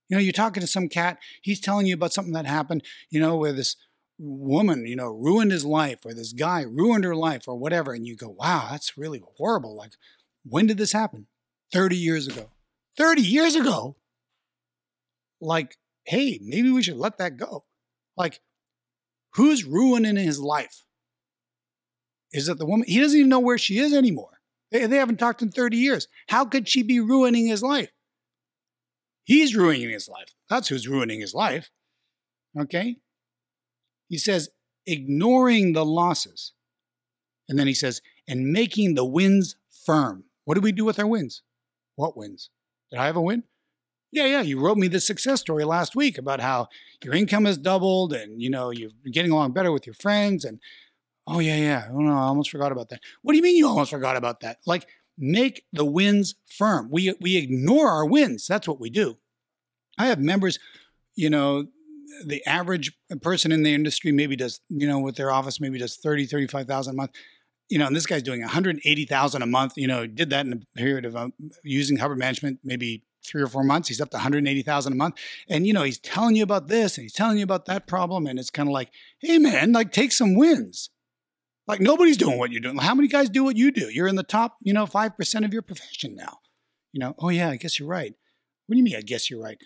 You 0.09 0.17
know, 0.17 0.23
you're 0.23 0.33
talking 0.33 0.61
to 0.61 0.67
some 0.67 0.89
cat, 0.89 1.19
he's 1.43 1.61
telling 1.61 1.87
you 1.87 1.95
about 1.95 2.13
something 2.13 2.35
that 2.35 2.47
happened, 2.47 2.85
you 3.11 3.19
know, 3.19 3.37
where 3.37 3.53
this 3.53 3.77
woman, 4.19 4.87
you 4.87 4.97
know, 4.97 5.09
ruined 5.09 5.51
his 5.51 5.65
life, 5.65 5.99
or 6.05 6.15
this 6.15 6.33
guy 6.33 6.63
ruined 6.63 7.05
her 7.05 7.17
life, 7.17 7.49
or 7.49 7.57
whatever. 7.57 7.93
And 7.93 8.07
you 8.07 8.17
go, 8.17 8.29
wow, 8.29 8.69
that's 8.71 8.97
really 8.97 9.23
horrible. 9.37 9.77
Like, 9.77 9.93
when 10.45 10.67
did 10.67 10.79
this 10.79 10.93
happen? 10.93 11.27
30 11.73 11.97
years 11.97 12.29
ago. 12.29 12.51
30 12.97 13.21
years 13.21 13.57
ago? 13.57 13.97
Like, 15.41 15.77
hey, 16.05 16.39
maybe 16.43 16.71
we 16.71 16.83
should 16.83 16.97
let 16.97 17.19
that 17.19 17.37
go. 17.37 17.65
Like, 18.17 18.41
who's 19.35 19.65
ruining 19.65 20.17
his 20.17 20.41
life? 20.41 20.85
Is 22.33 22.49
it 22.49 22.59
the 22.59 22.67
woman? 22.67 22.87
He 22.89 23.01
doesn't 23.01 23.19
even 23.19 23.29
know 23.29 23.41
where 23.41 23.59
she 23.59 23.79
is 23.79 23.93
anymore. 23.93 24.41
They, 24.71 24.87
they 24.87 24.97
haven't 24.97 25.19
talked 25.19 25.43
in 25.43 25.51
30 25.51 25.77
years. 25.77 26.09
How 26.29 26.45
could 26.45 26.69
she 26.69 26.83
be 26.83 27.01
ruining 27.01 27.47
his 27.47 27.63
life? 27.63 27.91
He's 29.25 29.57
ruining 29.57 29.91
his 29.91 30.09
life. 30.09 30.35
That's 30.49 30.69
who's 30.69 30.89
ruining 30.89 31.21
his 31.21 31.35
life. 31.35 31.71
Okay? 32.59 32.97
He 34.09 34.19
says, 34.19 34.51
ignoring 34.87 35.73
the 35.73 35.85
losses. 35.85 36.53
And 37.49 37.59
then 37.59 37.67
he 37.67 37.75
says, 37.75 38.01
and 38.29 38.53
making 38.53 38.95
the 38.95 39.05
wins 39.05 39.57
firm. 39.85 40.25
What 40.45 40.55
do 40.55 40.61
we 40.61 40.73
do 40.73 40.85
with 40.85 40.99
our 40.99 41.07
wins? 41.07 41.43
What 41.97 42.17
wins? 42.17 42.51
Did 42.91 43.01
I 43.01 43.07
have 43.07 43.17
a 43.17 43.21
win? 43.21 43.45
Yeah, 44.17 44.25
yeah. 44.25 44.41
You 44.41 44.59
wrote 44.59 44.79
me 44.79 44.89
the 44.89 44.99
success 44.99 45.43
story 45.43 45.65
last 45.65 45.95
week 45.95 46.17
about 46.17 46.41
how 46.41 46.69
your 47.05 47.13
income 47.13 47.45
has 47.45 47.59
doubled 47.59 48.15
and 48.15 48.41
you 48.41 48.49
know 48.49 48.71
you're 48.71 48.89
getting 49.13 49.31
along 49.31 49.53
better 49.53 49.71
with 49.71 49.87
your 49.87 49.93
friends. 49.93 50.43
And 50.47 50.59
oh 51.27 51.41
yeah, 51.41 51.57
yeah. 51.57 51.89
Oh 51.93 52.01
no, 52.01 52.13
I 52.13 52.23
almost 52.23 52.51
forgot 52.51 52.73
about 52.73 52.89
that. 52.91 53.01
What 53.23 53.33
do 53.33 53.37
you 53.37 53.43
mean 53.43 53.57
you 53.57 53.69
almost 53.69 53.91
forgot 53.91 54.17
about 54.17 54.41
that? 54.41 54.59
Like 54.67 54.89
make 55.19 55.65
the 55.73 55.85
wins 55.85 56.35
firm. 56.47 56.89
We 56.91 57.15
we 57.21 57.37
ignore 57.37 57.89
our 57.91 58.07
wins. 58.07 58.47
That's 58.47 58.67
what 58.67 58.81
we 58.81 58.91
do. 58.91 59.17
I 59.99 60.07
have 60.07 60.21
members, 60.21 60.59
you 61.17 61.31
know, 61.31 61.67
the 62.27 62.45
average 62.47 62.93
person 63.23 63.53
in 63.53 63.63
the 63.65 63.75
industry 63.75 64.13
maybe 64.13 64.37
does, 64.37 64.61
you 64.71 64.89
know, 64.89 65.01
with 65.01 65.17
their 65.17 65.33
office 65.33 65.61
maybe 65.61 65.79
does 65.79 65.97
30, 65.97 66.27
35,000 66.27 66.95
a 66.95 66.97
month. 66.97 67.13
You 67.71 67.79
know, 67.79 67.87
and 67.89 67.97
this 67.97 68.07
guy's 68.07 68.23
doing 68.23 68.43
180,000 68.43 69.43
a 69.43 69.47
month, 69.47 69.75
you 69.77 69.89
know, 69.89 70.07
did 70.07 70.31
that 70.31 70.47
in 70.47 70.53
a 70.55 70.79
period 70.79 71.05
of 71.07 71.17
um, 71.17 71.35
using 71.65 71.99
Hubbard 71.99 72.19
management 72.19 72.61
maybe 72.65 73.05
three 73.27 73.43
or 73.43 73.47
four 73.47 73.65
months. 73.65 73.89
He's 73.89 74.01
up 74.01 74.11
to 74.11 74.17
180,000 74.17 74.93
a 74.93 74.97
month. 74.97 75.17
And, 75.49 75.67
you 75.67 75.73
know, 75.73 75.83
he's 75.83 75.99
telling 75.99 76.37
you 76.37 76.43
about 76.43 76.69
this 76.69 76.97
and 76.97 77.05
he's 77.05 77.13
telling 77.13 77.39
you 77.39 77.45
about 77.45 77.67
that 77.67 77.87
problem. 77.87 78.27
And 78.27 78.39
it's 78.39 78.51
kind 78.51 78.69
of 78.69 78.73
like, 78.73 78.91
hey, 79.21 79.39
man, 79.39 79.73
like 79.73 79.93
take 79.93 80.13
some 80.13 80.37
wins. 80.37 80.91
Like 81.67 81.81
nobody's 81.81 82.17
doing 82.17 82.39
what 82.39 82.53
you're 82.53 82.61
doing. 82.61 82.79
How 82.79 82.95
many 82.95 83.09
guys 83.09 83.29
do 83.29 83.45
what 83.45 83.57
you 83.57 83.73
do? 83.73 83.91
You're 83.91 84.09
in 84.09 84.17
the 84.17 84.23
top, 84.23 84.57
you 84.63 84.73
know, 84.73 84.87
5% 84.87 85.45
of 85.45 85.53
your 85.53 85.63
profession 85.63 86.15
now. 86.15 86.39
You 86.93 87.01
know, 87.01 87.15
oh, 87.19 87.29
yeah, 87.29 87.51
I 87.51 87.57
guess 87.57 87.79
you're 87.79 87.89
right. 87.89 88.15
What 88.67 88.75
do 88.75 88.79
you 88.79 88.85
mean, 88.85 88.97
I 88.97 89.03
guess 89.03 89.29
you're 89.31 89.43
right? 89.43 89.59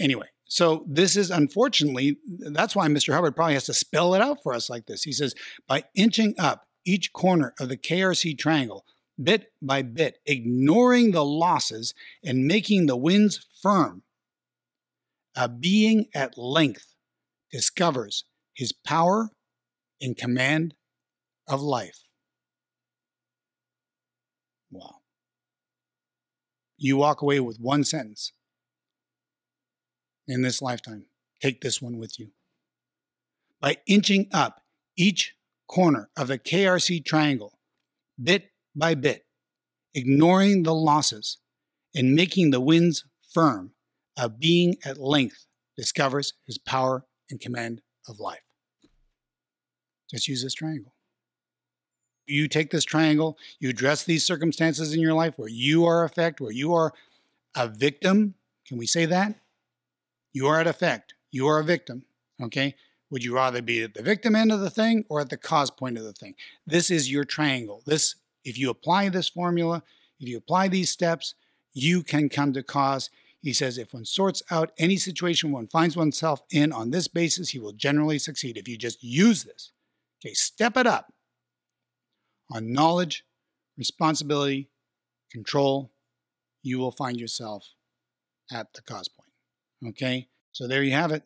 Anyway, 0.00 0.26
so 0.46 0.84
this 0.88 1.16
is 1.16 1.30
unfortunately, 1.30 2.18
that's 2.26 2.74
why 2.74 2.88
Mr. 2.88 3.12
Hubbard 3.12 3.36
probably 3.36 3.54
has 3.54 3.66
to 3.66 3.74
spell 3.74 4.14
it 4.14 4.22
out 4.22 4.42
for 4.42 4.54
us 4.54 4.70
like 4.70 4.86
this. 4.86 5.02
He 5.02 5.12
says, 5.12 5.34
by 5.66 5.84
inching 5.94 6.34
up 6.38 6.64
each 6.84 7.12
corner 7.12 7.54
of 7.60 7.68
the 7.68 7.76
KRC 7.76 8.38
triangle, 8.38 8.84
bit 9.22 9.52
by 9.60 9.82
bit, 9.82 10.18
ignoring 10.26 11.10
the 11.10 11.24
losses 11.24 11.94
and 12.24 12.46
making 12.46 12.86
the 12.86 12.96
wins 12.96 13.46
firm. 13.62 14.02
A 15.36 15.48
being 15.48 16.06
at 16.14 16.36
length 16.36 16.94
discovers 17.50 18.24
his 18.54 18.72
power 18.72 19.30
in 20.00 20.14
command 20.14 20.74
of 21.48 21.60
life. 21.60 22.00
Wow. 24.70 24.96
You 26.76 26.96
walk 26.96 27.22
away 27.22 27.40
with 27.40 27.58
one 27.58 27.84
sentence 27.84 28.32
in 30.26 30.42
this 30.42 30.60
lifetime. 30.60 31.06
Take 31.40 31.60
this 31.60 31.80
one 31.80 31.98
with 31.98 32.18
you. 32.18 32.32
By 33.60 33.78
inching 33.86 34.28
up 34.32 34.62
each 34.96 35.34
corner 35.68 36.10
of 36.16 36.28
the 36.28 36.38
KRC 36.38 37.04
triangle, 37.04 37.58
bit 38.20 38.50
by 38.74 38.94
bit, 38.94 39.26
ignoring 39.94 40.62
the 40.62 40.74
losses 40.74 41.38
and 41.94 42.14
making 42.14 42.50
the 42.50 42.60
winds 42.60 43.04
firm, 43.28 43.72
a 44.16 44.28
being 44.28 44.76
at 44.84 44.98
length 44.98 45.46
discovers 45.76 46.34
his 46.46 46.58
power 46.58 47.04
and 47.30 47.40
command 47.40 47.80
of 48.08 48.20
life. 48.20 48.42
Just 50.10 50.28
use 50.28 50.42
this 50.42 50.54
triangle. 50.54 50.94
You 52.26 52.48
take 52.48 52.70
this 52.70 52.84
triangle, 52.84 53.38
you 53.58 53.70
address 53.70 54.04
these 54.04 54.24
circumstances 54.24 54.92
in 54.92 55.00
your 55.00 55.14
life 55.14 55.38
where 55.38 55.48
you 55.48 55.86
are 55.86 56.04
effect, 56.04 56.40
where 56.40 56.52
you 56.52 56.74
are 56.74 56.92
a 57.56 57.68
victim. 57.68 58.34
Can 58.66 58.76
we 58.76 58.86
say 58.86 59.06
that? 59.06 59.36
You 60.32 60.46
are 60.46 60.60
at 60.60 60.66
effect. 60.66 61.14
You 61.30 61.46
are 61.48 61.58
a 61.58 61.64
victim. 61.64 62.04
Okay. 62.42 62.74
Would 63.10 63.24
you 63.24 63.34
rather 63.34 63.62
be 63.62 63.82
at 63.82 63.94
the 63.94 64.02
victim 64.02 64.36
end 64.36 64.52
of 64.52 64.60
the 64.60 64.68
thing 64.68 65.04
or 65.08 65.20
at 65.20 65.30
the 65.30 65.38
cause 65.38 65.70
point 65.70 65.96
of 65.96 66.04
the 66.04 66.12
thing? 66.12 66.34
This 66.66 66.90
is 66.90 67.10
your 67.10 67.24
triangle. 67.24 67.82
This 67.86 68.16
if 68.44 68.58
you 68.58 68.70
apply 68.70 69.08
this 69.08 69.28
formula, 69.28 69.82
if 70.20 70.28
you 70.28 70.36
apply 70.38 70.68
these 70.68 70.90
steps, 70.90 71.34
you 71.72 72.02
can 72.02 72.28
come 72.28 72.52
to 72.52 72.62
cause. 72.62 73.10
He 73.40 73.52
says, 73.52 73.78
if 73.78 73.94
one 73.94 74.04
sorts 74.04 74.42
out 74.50 74.72
any 74.78 74.96
situation 74.96 75.52
one 75.52 75.68
finds 75.68 75.96
oneself 75.96 76.42
in 76.50 76.72
on 76.72 76.90
this 76.90 77.08
basis, 77.08 77.50
he 77.50 77.58
will 77.58 77.72
generally 77.72 78.18
succeed. 78.18 78.56
If 78.56 78.66
you 78.66 78.76
just 78.76 79.02
use 79.02 79.44
this, 79.44 79.72
okay, 80.20 80.34
step 80.34 80.76
it 80.76 80.86
up 80.86 81.12
on 82.50 82.72
knowledge, 82.72 83.24
responsibility, 83.76 84.70
control, 85.30 85.92
you 86.62 86.78
will 86.78 86.90
find 86.90 87.20
yourself 87.20 87.74
at 88.50 88.72
the 88.74 88.82
cause 88.82 89.08
point. 89.08 89.30
Okay, 89.90 90.28
so 90.52 90.66
there 90.66 90.82
you 90.82 90.92
have 90.92 91.12
it. 91.12 91.22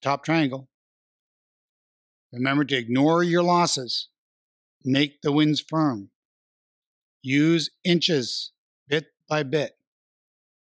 the 0.00 0.08
Top 0.08 0.24
triangle. 0.24 0.68
Remember 2.32 2.64
to 2.64 2.76
ignore 2.76 3.22
your 3.22 3.42
losses, 3.42 4.08
make 4.86 5.20
the 5.22 5.32
winds 5.32 5.60
firm. 5.60 6.10
Use 7.22 7.70
inches 7.84 8.52
bit 8.88 9.06
by 9.28 9.42
bit 9.42 9.76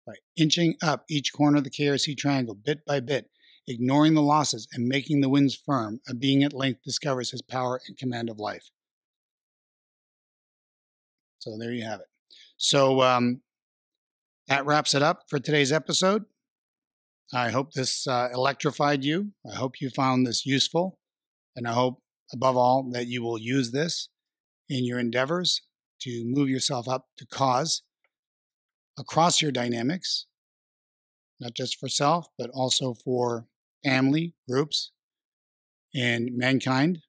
by 0.06 0.14
inching 0.36 0.76
up 0.82 1.04
each 1.08 1.32
corner 1.32 1.58
of 1.58 1.64
the 1.64 1.70
KRC 1.70 2.16
triangle 2.16 2.54
bit 2.54 2.84
by 2.84 3.00
bit, 3.00 3.30
ignoring 3.66 4.14
the 4.14 4.22
losses 4.22 4.68
and 4.72 4.86
making 4.86 5.20
the 5.20 5.28
winds 5.28 5.54
firm. 5.54 6.00
A 6.08 6.14
being 6.14 6.42
at 6.42 6.52
length 6.52 6.82
discovers 6.82 7.30
his 7.30 7.42
power 7.42 7.80
and 7.86 7.96
command 7.96 8.28
of 8.28 8.38
life. 8.38 8.70
So 11.38 11.56
there 11.58 11.72
you 11.72 11.84
have 11.84 12.00
it. 12.00 12.06
So 12.56 13.02
um, 13.02 13.42
that 14.48 14.64
wraps 14.64 14.94
it 14.94 15.02
up 15.02 15.24
for 15.28 15.38
today's 15.38 15.72
episode. 15.72 16.24
I 17.32 17.50
hope 17.50 17.72
this 17.72 18.06
uh, 18.06 18.28
electrified 18.32 19.04
you. 19.04 19.32
I 19.50 19.54
hope 19.54 19.80
you 19.80 19.90
found 19.90 20.26
this 20.26 20.46
useful. 20.46 20.98
And 21.56 21.66
I 21.66 21.72
hope, 21.72 22.02
above 22.32 22.56
all, 22.56 22.88
that 22.92 23.06
you 23.06 23.22
will 23.22 23.38
use 23.38 23.70
this 23.70 24.08
in 24.68 24.84
your 24.84 24.98
endeavors 24.98 25.62
to 26.00 26.24
move 26.24 26.48
yourself 26.48 26.88
up 26.88 27.06
to 27.18 27.26
cause 27.26 27.82
across 28.98 29.42
your 29.42 29.52
dynamics, 29.52 30.26
not 31.40 31.54
just 31.54 31.78
for 31.78 31.88
self, 31.88 32.28
but 32.38 32.50
also 32.50 32.94
for 32.94 33.46
family, 33.84 34.34
groups, 34.48 34.92
and 35.94 36.30
mankind. 36.32 37.00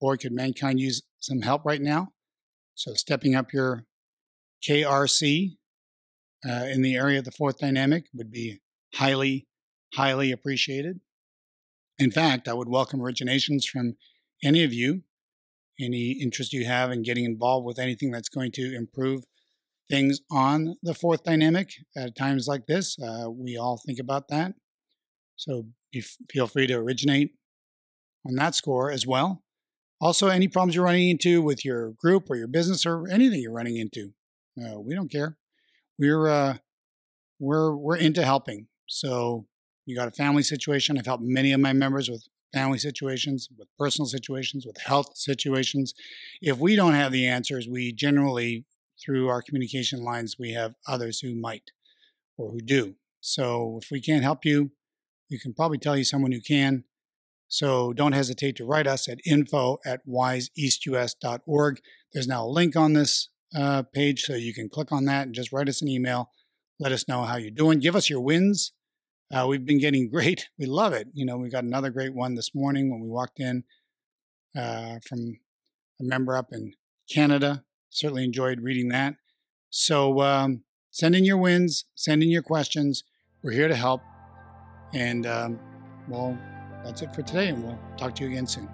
Boy, 0.00 0.16
could 0.16 0.32
mankind 0.32 0.80
use 0.80 1.02
some 1.20 1.42
help 1.42 1.64
right 1.64 1.80
now. 1.80 2.12
So, 2.74 2.94
stepping 2.94 3.34
up 3.34 3.52
your 3.52 3.84
KRC 4.68 5.56
uh, 6.46 6.66
in 6.70 6.82
the 6.82 6.96
area 6.96 7.18
of 7.20 7.24
the 7.24 7.30
fourth 7.30 7.58
dynamic 7.58 8.06
would 8.12 8.30
be 8.30 8.60
highly, 8.94 9.46
highly 9.94 10.32
appreciated. 10.32 11.00
In 11.98 12.10
fact, 12.10 12.48
I 12.48 12.52
would 12.52 12.68
welcome 12.68 13.00
originations 13.00 13.64
from 13.66 13.96
any 14.42 14.64
of 14.64 14.72
you, 14.72 15.02
any 15.80 16.12
interest 16.12 16.52
you 16.52 16.64
have 16.64 16.90
in 16.90 17.02
getting 17.02 17.24
involved 17.24 17.66
with 17.66 17.78
anything 17.78 18.10
that's 18.10 18.28
going 18.28 18.52
to 18.52 18.74
improve 18.74 19.24
things 19.90 20.20
on 20.30 20.76
the 20.82 20.94
fourth 20.94 21.24
dynamic 21.24 21.70
at 21.96 22.16
times 22.16 22.46
like 22.46 22.66
this. 22.66 22.96
Uh, 22.98 23.30
we 23.30 23.56
all 23.56 23.80
think 23.84 23.98
about 23.98 24.28
that. 24.28 24.54
So 25.36 25.66
feel 26.30 26.46
free 26.46 26.66
to 26.68 26.74
originate 26.74 27.32
on 28.26 28.34
that 28.36 28.54
score 28.54 28.90
as 28.90 29.06
well. 29.06 29.42
Also, 30.00 30.28
any 30.28 30.48
problems 30.48 30.74
you're 30.74 30.84
running 30.84 31.08
into 31.08 31.40
with 31.40 31.64
your 31.64 31.92
group 31.92 32.28
or 32.28 32.36
your 32.36 32.48
business 32.48 32.84
or 32.84 33.08
anything 33.08 33.40
you're 33.40 33.52
running 33.52 33.76
into, 33.76 34.12
uh, 34.60 34.78
we 34.78 34.94
don't 34.94 35.10
care. 35.10 35.38
We're 35.98 36.28
uh, 36.28 36.56
we're 37.38 37.74
we're 37.74 37.96
into 37.96 38.24
helping. 38.24 38.66
So 38.86 39.46
you 39.86 39.96
got 39.96 40.08
a 40.08 40.12
family 40.12 40.42
situation. 40.42 40.98
I've 40.98 41.06
helped 41.06 41.22
many 41.24 41.52
of 41.52 41.60
my 41.60 41.72
members 41.72 42.10
with 42.10 42.26
family 42.54 42.78
situations, 42.78 43.48
with 43.58 43.68
personal 43.78 44.06
situations, 44.06 44.64
with 44.64 44.78
health 44.80 45.16
situations. 45.16 45.92
If 46.40 46.58
we 46.58 46.76
don't 46.76 46.94
have 46.94 47.12
the 47.12 47.26
answers, 47.26 47.68
we 47.68 47.92
generally, 47.92 48.64
through 49.04 49.28
our 49.28 49.42
communication 49.42 50.02
lines, 50.02 50.36
we 50.38 50.52
have 50.52 50.74
others 50.86 51.20
who 51.20 51.34
might 51.34 51.70
or 52.38 52.52
who 52.52 52.60
do. 52.60 52.94
So 53.20 53.78
if 53.82 53.90
we 53.90 54.00
can't 54.00 54.22
help 54.22 54.44
you, 54.44 54.70
we 55.30 55.38
can 55.38 55.54
probably 55.54 55.78
tell 55.78 55.96
you 55.96 56.04
someone 56.04 56.32
who 56.32 56.40
can. 56.40 56.84
So 57.48 57.92
don't 57.92 58.12
hesitate 58.12 58.56
to 58.56 58.64
write 58.64 58.86
us 58.86 59.08
at 59.08 59.18
info 59.26 59.78
at 59.84 60.06
wiseeastus.org. 60.06 61.80
There's 62.12 62.28
now 62.28 62.44
a 62.44 62.48
link 62.48 62.76
on 62.76 62.92
this 62.92 63.28
uh, 63.54 63.82
page, 63.82 64.22
so 64.22 64.34
you 64.34 64.54
can 64.54 64.68
click 64.68 64.92
on 64.92 65.04
that 65.06 65.26
and 65.26 65.34
just 65.34 65.52
write 65.52 65.68
us 65.68 65.82
an 65.82 65.88
email. 65.88 66.30
Let 66.78 66.92
us 66.92 67.06
know 67.08 67.22
how 67.22 67.36
you're 67.36 67.50
doing. 67.50 67.78
Give 67.78 67.96
us 67.96 68.10
your 68.10 68.20
wins. 68.20 68.72
Uh, 69.32 69.46
we've 69.46 69.64
been 69.64 69.80
getting 69.80 70.08
great. 70.10 70.48
We 70.58 70.66
love 70.66 70.92
it. 70.92 71.08
You 71.12 71.24
know, 71.24 71.36
we 71.36 71.48
got 71.48 71.64
another 71.64 71.90
great 71.90 72.14
one 72.14 72.34
this 72.34 72.54
morning 72.54 72.90
when 72.90 73.00
we 73.00 73.08
walked 73.08 73.40
in 73.40 73.64
uh, 74.56 74.98
from 75.06 75.38
a 76.00 76.04
member 76.04 76.36
up 76.36 76.48
in 76.52 76.74
Canada. 77.10 77.64
Certainly 77.90 78.24
enjoyed 78.24 78.60
reading 78.60 78.88
that. 78.88 79.14
So 79.70 80.20
um, 80.20 80.62
send 80.90 81.14
in 81.14 81.24
your 81.24 81.38
wins, 81.38 81.84
send 81.94 82.22
in 82.22 82.30
your 82.30 82.42
questions. 82.42 83.04
We're 83.42 83.52
here 83.52 83.68
to 83.68 83.76
help. 83.76 84.00
And 84.92 85.26
um, 85.26 85.58
well, 86.08 86.38
that's 86.84 87.02
it 87.02 87.14
for 87.14 87.22
today, 87.22 87.48
and 87.48 87.64
we'll 87.64 87.78
talk 87.96 88.14
to 88.16 88.24
you 88.24 88.30
again 88.30 88.46
soon. 88.46 88.68